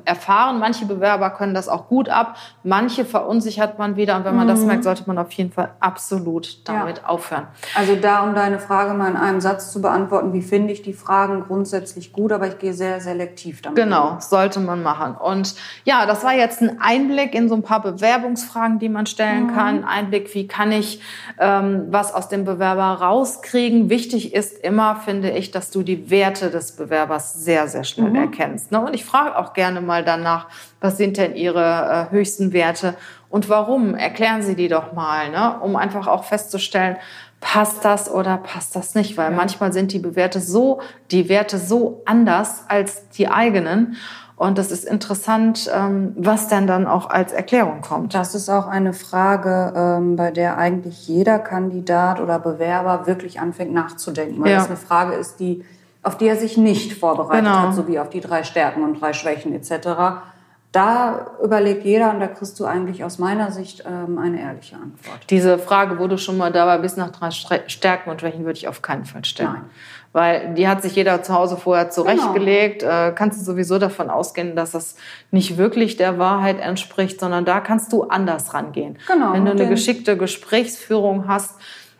erfahren? 0.04 0.58
Manche 0.58 0.86
Bewerber 0.86 1.30
können 1.30 1.54
das 1.54 1.68
auch 1.68 1.88
gut 1.88 2.08
ab, 2.08 2.36
manche 2.62 3.04
verunsichert 3.04 3.78
man 3.78 3.96
wieder. 3.96 4.16
Und 4.16 4.24
wenn 4.24 4.36
man 4.36 4.46
mhm. 4.46 4.50
das 4.50 4.60
merkt, 4.60 4.84
sollte 4.84 5.04
man 5.06 5.18
auf 5.18 5.32
jeden 5.32 5.52
Fall 5.52 5.74
absolut 5.80 6.68
damit 6.68 6.98
ja. 6.98 7.06
aufhören. 7.06 7.48
Also 7.74 7.96
da, 7.96 8.22
um 8.22 8.34
deine 8.34 8.58
Frage 8.58 8.94
mal 8.94 9.10
in 9.10 9.16
einem 9.16 9.40
Satz 9.40 9.72
zu 9.72 9.82
beantworten, 9.82 10.32
wie 10.32 10.42
finde 10.42 10.72
ich 10.72 10.83
die 10.84 10.92
Fragen 10.92 11.44
grundsätzlich 11.46 12.12
gut, 12.12 12.32
aber 12.32 12.46
ich 12.46 12.58
gehe 12.58 12.72
sehr 12.72 13.00
selektiv 13.00 13.62
damit. 13.62 13.76
Genau, 13.76 14.18
sollte 14.20 14.60
man 14.60 14.82
machen. 14.82 15.16
Und 15.16 15.54
ja, 15.84 16.06
das 16.06 16.24
war 16.24 16.34
jetzt 16.34 16.62
ein 16.62 16.80
Einblick 16.80 17.34
in 17.34 17.48
so 17.48 17.54
ein 17.54 17.62
paar 17.62 17.82
Bewerbungsfragen, 17.82 18.78
die 18.78 18.88
man 18.88 19.06
stellen 19.06 19.48
mhm. 19.48 19.54
kann. 19.54 19.84
Einblick, 19.84 20.34
wie 20.34 20.46
kann 20.46 20.72
ich 20.72 21.00
ähm, 21.38 21.86
was 21.90 22.14
aus 22.14 22.28
dem 22.28 22.44
Bewerber 22.44 22.82
rauskriegen. 22.82 23.90
Wichtig 23.90 24.34
ist 24.34 24.58
immer, 24.62 24.96
finde 24.96 25.30
ich, 25.30 25.50
dass 25.50 25.70
du 25.70 25.82
die 25.82 26.10
Werte 26.10 26.50
des 26.50 26.72
Bewerbers 26.72 27.34
sehr, 27.34 27.68
sehr 27.68 27.84
schnell 27.84 28.10
mhm. 28.10 28.16
erkennst. 28.16 28.72
Ne? 28.72 28.80
Und 28.80 28.94
ich 28.94 29.04
frage 29.04 29.36
auch 29.36 29.52
gerne 29.52 29.80
mal 29.80 30.04
danach, 30.04 30.48
was 30.80 30.96
sind 30.96 31.16
denn 31.16 31.34
ihre 31.34 32.08
äh, 32.10 32.12
höchsten 32.12 32.52
Werte 32.52 32.94
und 33.30 33.48
warum? 33.48 33.94
Erklären 33.94 34.42
Sie 34.42 34.54
die 34.54 34.68
doch 34.68 34.92
mal, 34.92 35.30
ne? 35.30 35.58
um 35.60 35.76
einfach 35.76 36.06
auch 36.06 36.24
festzustellen, 36.24 36.96
passt 37.44 37.84
das 37.84 38.10
oder 38.10 38.38
passt 38.38 38.74
das 38.74 38.94
nicht? 38.94 39.18
Weil 39.18 39.30
ja. 39.30 39.36
manchmal 39.36 39.70
sind 39.72 39.92
die 39.92 39.98
Bewerte 39.98 40.40
so, 40.40 40.80
die 41.10 41.28
Werte 41.28 41.58
so 41.58 42.00
anders 42.06 42.64
als 42.68 43.10
die 43.10 43.28
eigenen. 43.28 43.96
Und 44.36 44.56
das 44.56 44.72
ist 44.72 44.84
interessant, 44.84 45.70
ähm, 45.72 46.14
was 46.16 46.48
denn 46.48 46.66
dann 46.66 46.86
auch 46.86 47.10
als 47.10 47.32
Erklärung 47.32 47.82
kommt. 47.82 48.14
Das 48.14 48.34
ist 48.34 48.48
auch 48.48 48.66
eine 48.66 48.94
Frage, 48.94 49.74
ähm, 49.76 50.16
bei 50.16 50.30
der 50.30 50.56
eigentlich 50.56 51.06
jeder 51.06 51.38
Kandidat 51.38 52.18
oder 52.18 52.38
Bewerber 52.38 53.06
wirklich 53.06 53.38
anfängt 53.38 53.74
nachzudenken, 53.74 54.42
weil 54.42 54.50
ja. 54.50 54.56
das 54.56 54.68
eine 54.68 54.78
Frage 54.78 55.12
ist, 55.12 55.38
die, 55.38 55.62
auf 56.02 56.16
die 56.16 56.26
er 56.26 56.36
sich 56.36 56.56
nicht 56.56 56.94
vorbereitet 56.94 57.44
genau. 57.44 57.58
hat, 57.58 57.74
so 57.74 57.86
wie 57.86 57.98
auf 57.98 58.08
die 58.08 58.20
drei 58.20 58.42
Stärken 58.42 58.82
und 58.82 59.00
drei 59.00 59.12
Schwächen 59.12 59.54
etc 59.54 60.32
da 60.74 61.30
überlegt 61.42 61.84
jeder 61.84 62.10
und 62.10 62.18
da 62.18 62.26
kriegst 62.26 62.58
du 62.58 62.64
eigentlich 62.64 63.04
aus 63.04 63.18
meiner 63.18 63.52
Sicht 63.52 63.84
ähm, 63.86 64.18
eine 64.18 64.40
ehrliche 64.40 64.74
Antwort. 64.74 65.20
Diese 65.30 65.56
Frage, 65.58 66.00
du 66.08 66.18
schon 66.18 66.36
mal 66.36 66.50
dabei 66.50 66.78
bist, 66.78 66.98
nach 66.98 67.10
drei 67.10 67.30
Stärken 67.30 68.10
und 68.10 68.20
Schwächen, 68.20 68.44
würde 68.44 68.58
ich 68.58 68.66
auf 68.66 68.82
keinen 68.82 69.04
Fall 69.04 69.24
stellen. 69.24 69.52
Nein. 69.52 69.64
Weil 70.12 70.54
die 70.54 70.66
hat 70.66 70.82
sich 70.82 70.96
jeder 70.96 71.22
zu 71.22 71.32
Hause 71.32 71.56
vorher 71.56 71.90
zurechtgelegt. 71.90 72.80
Genau. 72.80 73.08
Äh, 73.08 73.12
kannst 73.12 73.40
du 73.40 73.44
sowieso 73.44 73.78
davon 73.78 74.10
ausgehen, 74.10 74.56
dass 74.56 74.72
das 74.72 74.96
nicht 75.30 75.58
wirklich 75.58 75.96
der 75.96 76.18
Wahrheit 76.18 76.58
entspricht, 76.58 77.20
sondern 77.20 77.44
da 77.44 77.60
kannst 77.60 77.92
du 77.92 78.04
anders 78.04 78.52
rangehen. 78.52 78.98
Genau. 79.06 79.32
Wenn 79.32 79.44
du 79.44 79.52
eine 79.52 79.68
geschickte 79.68 80.16
Gesprächsführung 80.16 81.28
hast, 81.28 81.56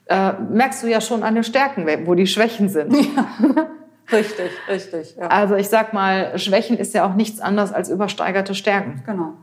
äh, 0.06 0.32
merkst 0.32 0.82
du 0.82 0.88
ja 0.88 1.00
schon 1.00 1.22
an 1.22 1.34
den 1.34 1.44
Stärken, 1.44 1.86
wo 2.06 2.14
die 2.14 2.26
Schwächen 2.26 2.68
sind. 2.68 2.92
Ja. 2.92 3.26
Richtig, 4.14 4.50
richtig. 4.68 5.16
Ja. 5.18 5.26
Also 5.28 5.56
ich 5.56 5.68
sag 5.68 5.92
mal, 5.92 6.38
Schwächen 6.38 6.78
ist 6.78 6.94
ja 6.94 7.06
auch 7.06 7.14
nichts 7.14 7.40
anderes 7.40 7.72
als 7.72 7.90
übersteigerte 7.90 8.54
Stärken. 8.54 9.02
Genau. 9.06 9.34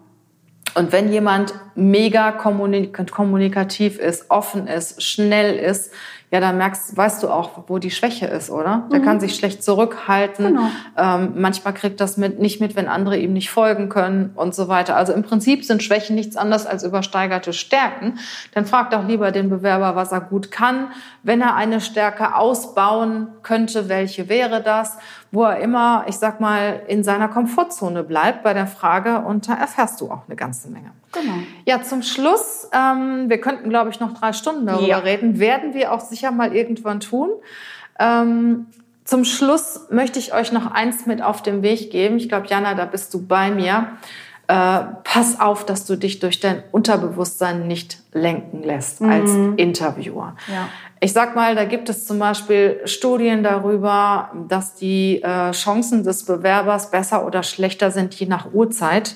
Und 0.73 0.91
wenn 0.93 1.11
jemand 1.11 1.53
mega 1.75 2.31
kommunikativ 2.31 3.99
ist, 3.99 4.25
offen 4.29 4.67
ist, 4.67 5.03
schnell 5.03 5.55
ist, 5.55 5.91
ja, 6.31 6.39
dann 6.39 6.57
merkst, 6.57 6.95
weißt 6.95 7.21
du 7.23 7.29
auch, 7.29 7.65
wo 7.67 7.77
die 7.77 7.91
Schwäche 7.91 8.25
ist, 8.25 8.49
oder? 8.49 8.87
Der 8.89 8.99
mhm. 8.99 9.03
kann 9.03 9.19
sich 9.19 9.35
schlecht 9.35 9.61
zurückhalten. 9.63 10.45
Genau. 10.45 10.67
Ähm, 10.97 11.33
manchmal 11.35 11.73
kriegt 11.73 11.99
das 11.99 12.15
mit, 12.15 12.39
nicht 12.39 12.61
mit, 12.61 12.77
wenn 12.77 12.87
andere 12.87 13.17
ihm 13.17 13.33
nicht 13.33 13.49
folgen 13.49 13.89
können 13.89 14.31
und 14.35 14.55
so 14.55 14.69
weiter. 14.69 14.95
Also 14.95 15.11
im 15.11 15.23
Prinzip 15.23 15.65
sind 15.65 15.83
Schwächen 15.83 16.15
nichts 16.15 16.37
anderes 16.37 16.65
als 16.65 16.85
übersteigerte 16.85 17.51
Stärken. 17.51 18.17
Dann 18.53 18.65
fragt 18.65 18.95
auch 18.95 19.05
lieber 19.05 19.31
den 19.31 19.49
Bewerber, 19.49 19.97
was 19.97 20.13
er 20.13 20.21
gut 20.21 20.51
kann. 20.51 20.93
Wenn 21.21 21.41
er 21.41 21.55
eine 21.55 21.81
Stärke 21.81 22.33
ausbauen 22.33 23.27
könnte, 23.43 23.89
welche 23.89 24.29
wäre 24.29 24.63
das? 24.63 24.97
Wo 25.31 25.43
er 25.43 25.59
immer, 25.59 26.05
ich 26.07 26.15
sag 26.15 26.39
mal, 26.39 26.81
in 26.87 27.03
seiner 27.03 27.27
Komfortzone 27.27 28.03
bleibt 28.03 28.41
bei 28.43 28.53
der 28.53 28.67
Frage 28.67 29.19
und 29.19 29.49
da 29.49 29.55
erfährst 29.55 29.99
du 29.99 30.09
auch 30.09 30.21
eine 30.29 30.37
ganze 30.37 30.69
Menge. 30.69 30.91
Genau. 31.11 31.33
Ja, 31.65 31.81
zum 31.81 32.03
Schluss, 32.03 32.69
ähm, 32.73 33.29
wir 33.29 33.39
könnten, 33.39 33.69
glaube 33.69 33.89
ich, 33.89 33.99
noch 33.99 34.13
drei 34.13 34.33
Stunden 34.33 34.65
darüber 34.65 34.87
ja. 34.87 34.97
reden, 34.99 35.39
werden 35.39 35.73
wir 35.73 35.91
auch 35.91 35.99
sicher 35.99 36.31
mal 36.31 36.55
irgendwann 36.55 36.99
tun. 36.99 37.29
Ähm, 37.99 38.67
zum 39.03 39.25
Schluss 39.25 39.87
möchte 39.89 40.19
ich 40.19 40.33
euch 40.33 40.51
noch 40.51 40.71
eins 40.71 41.05
mit 41.05 41.21
auf 41.21 41.41
den 41.43 41.63
Weg 41.63 41.91
geben. 41.91 42.17
Ich 42.17 42.29
glaube, 42.29 42.47
Jana, 42.47 42.75
da 42.75 42.85
bist 42.85 43.13
du 43.13 43.25
bei 43.25 43.51
mir. 43.51 43.87
Äh, 44.47 44.79
pass 45.03 45.39
auf, 45.39 45.65
dass 45.65 45.85
du 45.85 45.95
dich 45.95 46.19
durch 46.19 46.39
dein 46.39 46.63
Unterbewusstsein 46.71 47.67
nicht 47.67 47.99
lenken 48.13 48.63
lässt 48.63 49.01
mhm. 49.01 49.09
als 49.09 49.31
Interviewer. 49.57 50.35
Ja. 50.47 50.67
Ich 50.99 51.13
sag 51.13 51.35
mal, 51.35 51.55
da 51.55 51.65
gibt 51.65 51.89
es 51.89 52.05
zum 52.05 52.19
Beispiel 52.19 52.81
Studien 52.85 53.43
darüber, 53.43 54.31
dass 54.49 54.75
die 54.75 55.21
äh, 55.21 55.51
Chancen 55.51 56.03
des 56.03 56.25
Bewerbers 56.25 56.91
besser 56.91 57.25
oder 57.25 57.43
schlechter 57.43 57.91
sind, 57.91 58.13
je 58.15 58.27
nach 58.27 58.53
Uhrzeit 58.53 59.15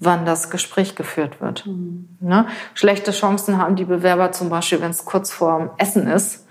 wann 0.00 0.26
das 0.26 0.50
Gespräch 0.50 0.96
geführt 0.96 1.40
wird. 1.40 1.66
Mhm. 1.66 2.08
Ne? 2.20 2.46
Schlechte 2.74 3.12
Chancen 3.12 3.58
haben 3.58 3.76
die 3.76 3.84
Bewerber 3.84 4.32
zum 4.32 4.48
Beispiel, 4.48 4.80
wenn 4.80 4.90
es 4.90 5.04
kurz 5.04 5.32
vorm 5.32 5.70
Essen 5.78 6.06
ist, 6.06 6.46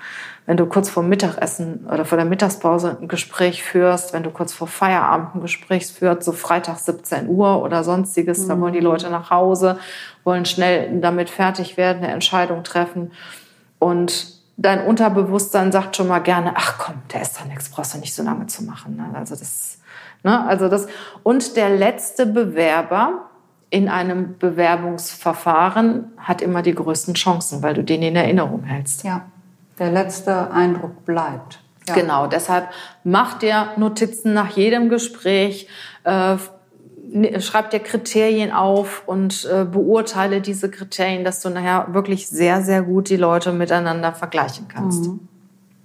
wenn 0.45 0.58
du 0.58 0.65
kurz 0.65 0.89
vor 0.89 1.03
Mittagessen 1.03 1.88
oder 1.88 2.03
vor 2.03 2.17
der 2.17 2.25
Mittagspause 2.25 2.97
ein 2.99 3.08
Gespräch 3.08 3.63
führst, 3.63 4.13
wenn 4.13 4.23
du 4.23 4.29
kurz 4.29 4.51
vor 4.53 4.67
Feierabend 4.67 5.36
ein 5.36 5.41
Gespräch 5.41 5.88
führst, 5.88 6.23
so 6.23 6.34
Freitag 6.34 6.79
17 6.79 7.29
Uhr 7.29 7.62
oder 7.62 7.84
sonstiges, 7.84 8.39
mhm. 8.39 8.49
da 8.49 8.60
wollen 8.60 8.73
die 8.73 8.79
mhm. 8.79 8.86
Leute 8.86 9.10
nach 9.10 9.29
Hause, 9.29 9.79
wollen 10.23 10.45
schnell 10.45 10.99
damit 10.99 11.29
fertig 11.29 11.77
werden, 11.77 12.03
eine 12.03 12.13
Entscheidung 12.13 12.63
treffen 12.63 13.12
und 13.79 14.34
dein 14.58 14.86
Unterbewusstsein 14.86 15.71
sagt 15.71 15.95
schon 15.95 16.08
mal 16.08 16.19
gerne, 16.19 16.53
ach 16.56 16.77
komm, 16.77 16.95
der 17.13 17.21
ist 17.21 17.39
doch 17.39 17.45
nichts, 17.45 17.69
brauchst 17.69 17.93
du 17.93 17.97
nicht 17.99 18.13
so 18.13 18.23
lange 18.23 18.47
zu 18.47 18.63
machen. 18.63 18.97
Ne? 18.97 19.06
Also 19.15 19.36
das, 19.36 19.79
ne? 20.23 20.45
also 20.45 20.67
das 20.67 20.88
und 21.23 21.56
der 21.56 21.69
letzte 21.69 22.25
Bewerber 22.25 23.29
in 23.73 23.89
einem 23.89 24.38
Bewerbungsverfahren 24.38 26.12
hat 26.17 26.43
immer 26.43 26.62
die 26.62 26.75
größten 26.75 27.15
Chancen, 27.15 27.63
weil 27.63 27.73
du 27.73 27.83
den 27.83 28.03
in 28.03 28.15
Erinnerung 28.15 28.62
hältst. 28.65 29.03
Ja, 29.03 29.25
der 29.79 29.91
letzte 29.91 30.51
Eindruck 30.51 31.05
bleibt. 31.05 31.59
Ja. 31.88 31.95
Genau, 31.95 32.27
deshalb 32.27 32.69
mach 33.03 33.39
dir 33.39 33.69
Notizen 33.77 34.31
nach 34.31 34.51
jedem 34.51 34.89
Gespräch, 34.89 35.67
äh, 36.03 36.38
schreib 37.39 37.71
dir 37.71 37.79
Kriterien 37.79 38.51
auf 38.51 39.07
und 39.07 39.49
äh, 39.51 39.65
beurteile 39.65 40.39
diese 40.39 40.69
Kriterien, 40.69 41.23
dass 41.23 41.41
du 41.41 41.49
nachher 41.49 41.95
wirklich 41.95 42.27
sehr, 42.27 42.62
sehr 42.62 42.83
gut 42.83 43.09
die 43.09 43.17
Leute 43.17 43.53
miteinander 43.53 44.13
vergleichen 44.13 44.67
kannst. 44.67 45.07
Mhm. 45.07 45.27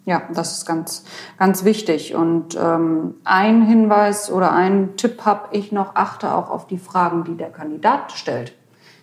Ja, 0.08 0.22
das 0.32 0.52
ist 0.52 0.64
ganz, 0.64 1.04
ganz 1.36 1.64
wichtig. 1.64 2.14
Und 2.14 2.56
ähm, 2.58 3.16
ein 3.24 3.60
Hinweis 3.60 4.32
oder 4.32 4.52
ein 4.52 4.96
Tipp 4.96 5.26
habe 5.26 5.48
ich 5.54 5.70
noch, 5.70 5.96
achte 5.96 6.34
auch 6.34 6.48
auf 6.48 6.66
die 6.66 6.78
Fragen, 6.78 7.24
die 7.24 7.36
der 7.36 7.50
Kandidat 7.50 8.12
stellt. 8.12 8.54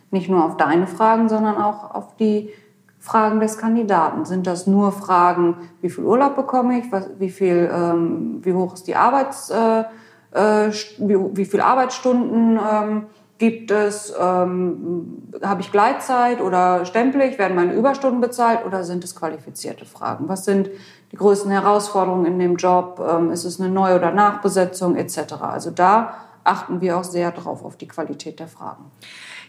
Nicht 0.10 0.32
nur 0.32 0.44
auf 0.44 0.58
deine 0.58 0.88
Fragen, 0.88 1.30
sondern 1.30 1.58
auch 1.58 1.94
auf 1.94 2.16
die 2.16 2.50
Fragen 2.98 3.40
des 3.40 3.60
Kandidaten. 3.60 4.26
Sind 4.26 4.48
das 4.48 4.66
nur 4.66 4.92
Fragen, 4.92 5.70
wie 5.82 5.92
viel 5.92 6.06
Urlaub 6.06 6.36
bekomme 6.36 6.80
ich, 6.80 6.92
was, 6.92 7.08
wie, 7.20 7.30
viel, 7.30 7.70
ähm, 7.72 8.40
wie 8.42 8.54
hoch 8.54 8.74
ist 8.74 8.88
die 8.88 8.96
Arbeits, 8.96 9.52
äh, 9.52 9.82
äh, 10.32 10.72
wie, 10.98 11.38
wie 11.38 11.46
viel 11.46 11.62
Arbeitsstunden 11.62 12.58
ähm, 12.60 13.06
gibt 13.38 13.70
es, 13.72 14.14
ähm, 14.20 15.24
habe 15.44 15.62
ich 15.62 15.72
Gleitzeit 15.72 16.40
oder 16.40 16.86
stempel 16.86 17.22
ich, 17.22 17.38
werden 17.38 17.56
meine 17.56 17.74
Überstunden 17.74 18.22
bezahlt 18.22 18.66
oder 18.66 18.84
sind 18.84 19.04
es 19.04 19.16
qualifizierte 19.16 19.86
Fragen? 19.86 20.30
Was 20.30 20.46
sind 20.46 20.70
die 21.12 21.18
größten 21.18 21.52
Herausforderungen 21.52 22.26
in 22.26 22.40
dem 22.40 22.56
Job? 22.56 23.02
Ähm, 23.08 23.32
ist 23.32 23.46
es 23.46 23.60
eine 23.60 23.70
Neu- 23.70 23.96
oder 23.96 24.12
Nachbesetzung 24.12 24.96
etc.? 24.96 25.34
Also 25.42 25.72
da 25.72 26.16
achten 26.44 26.82
wir 26.82 26.98
auch 26.98 27.04
sehr 27.04 27.32
drauf 27.32 27.64
auf 27.64 27.78
die 27.78 27.88
Qualität 27.88 28.40
der 28.40 28.48
Fragen. 28.48 28.92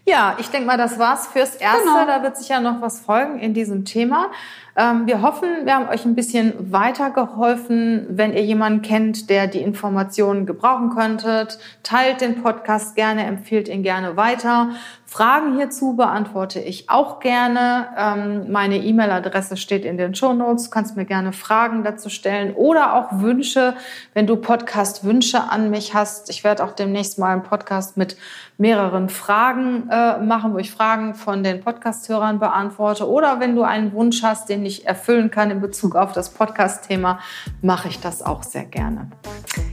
Ja, 0.05 0.37
ich 0.39 0.49
denke 0.51 0.69
mal, 0.69 0.79
das 0.79 0.99
war's 0.99 1.27
fürs 1.27 1.57
Erste. 1.57 1.83
Genau. 1.83 2.07
Da 2.07 2.23
wird 2.23 2.37
sicher 2.37 2.61
noch 2.61 2.81
was 2.81 3.01
folgen 3.01 3.41
in 3.41 3.55
diesem 3.55 3.85
Thema. 3.85 4.31
Ähm, 4.79 5.07
wir 5.07 5.23
hoffen, 5.23 5.65
wir 5.65 5.75
haben 5.75 5.89
euch 5.89 6.05
ein 6.05 6.15
bisschen 6.15 6.53
weitergeholfen. 6.71 8.07
Wenn 8.11 8.35
ihr 8.35 8.45
jemanden 8.45 8.83
kennt, 8.83 9.31
der 9.31 9.47
die 9.47 9.63
Informationen 9.63 10.45
gebrauchen 10.45 10.91
könntet, 10.91 11.59
teilt 11.83 12.21
den 12.21 12.43
Podcast 12.43 12.95
gerne, 12.95 13.25
empfiehlt 13.25 13.69
ihn 13.69 13.83
gerne 13.83 14.19
weiter. 14.19 14.71
Fragen 15.09 15.57
hierzu 15.57 15.97
beantworte 15.97 16.61
ich 16.61 16.91
auch 16.91 17.21
gerne. 17.21 17.87
Ähm, 17.97 18.53
meine 18.53 18.77
E-Mail-Adresse 18.77 19.57
steht 19.57 19.87
in 19.87 19.97
den 19.97 20.15
Show 20.15 20.35
Notes. 20.35 20.65
Du 20.65 20.71
kannst 20.71 20.97
mir 20.97 21.07
gerne 21.07 21.33
Fragen 21.33 21.85
dazu 21.85 22.11
stellen 22.11 22.53
oder 22.55 22.95
auch 22.95 23.21
Wünsche, 23.21 23.75
wenn 24.13 24.27
du 24.27 24.37
Podcast-Wünsche 24.37 25.45
an 25.49 25.71
mich 25.71 25.95
hast. 25.95 26.29
Ich 26.29 26.45
werde 26.45 26.65
auch 26.65 26.73
demnächst 26.73 27.19
mal 27.19 27.33
einen 27.33 27.45
Podcast 27.45 27.97
mit 27.97 28.17
mehreren 28.59 29.09
Fragen 29.09 29.89
äh, 29.91 30.19
machen, 30.19 30.53
wo 30.53 30.59
ich 30.59 30.73
Fragen 30.73 31.15
von 31.15 31.43
den 31.43 31.61
Podcast-Hörern 31.61 32.39
beantworte. 32.39 33.09
Oder 33.09 33.41
wenn 33.41 33.55
du 33.55 33.63
einen 33.63 33.93
Wunsch 33.93 34.23
hast, 34.23 34.49
den 34.49 34.66
ich 34.67 34.87
erfüllen 34.87 35.31
kann 35.31 35.51
in 35.51 35.61
Bezug 35.61 35.95
auf 35.95 36.13
das 36.13 36.31
Podcast-Thema, 36.31 37.21
mache 37.63 37.89
ich 37.89 38.01
das 38.01 38.23
auch 38.23 38.43
sehr 38.43 38.65
gerne. 38.65 39.11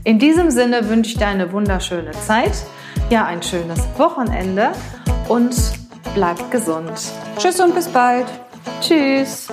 In 0.04 0.18
diesem 0.18 0.50
Sinne 0.50 0.88
wünsche 0.88 1.12
ich 1.12 1.18
dir 1.18 1.26
eine 1.26 1.52
wunderschöne 1.52 2.12
Zeit, 2.12 2.52
ja, 3.10 3.24
ein 3.24 3.42
schönes 3.42 3.80
Wochenende 3.96 4.72
und 5.28 5.54
bleib 6.14 6.50
gesund. 6.50 6.92
Tschüss 7.38 7.60
und 7.60 7.74
bis 7.74 7.88
bald. 7.88 8.26
Tschüss. 8.80 9.48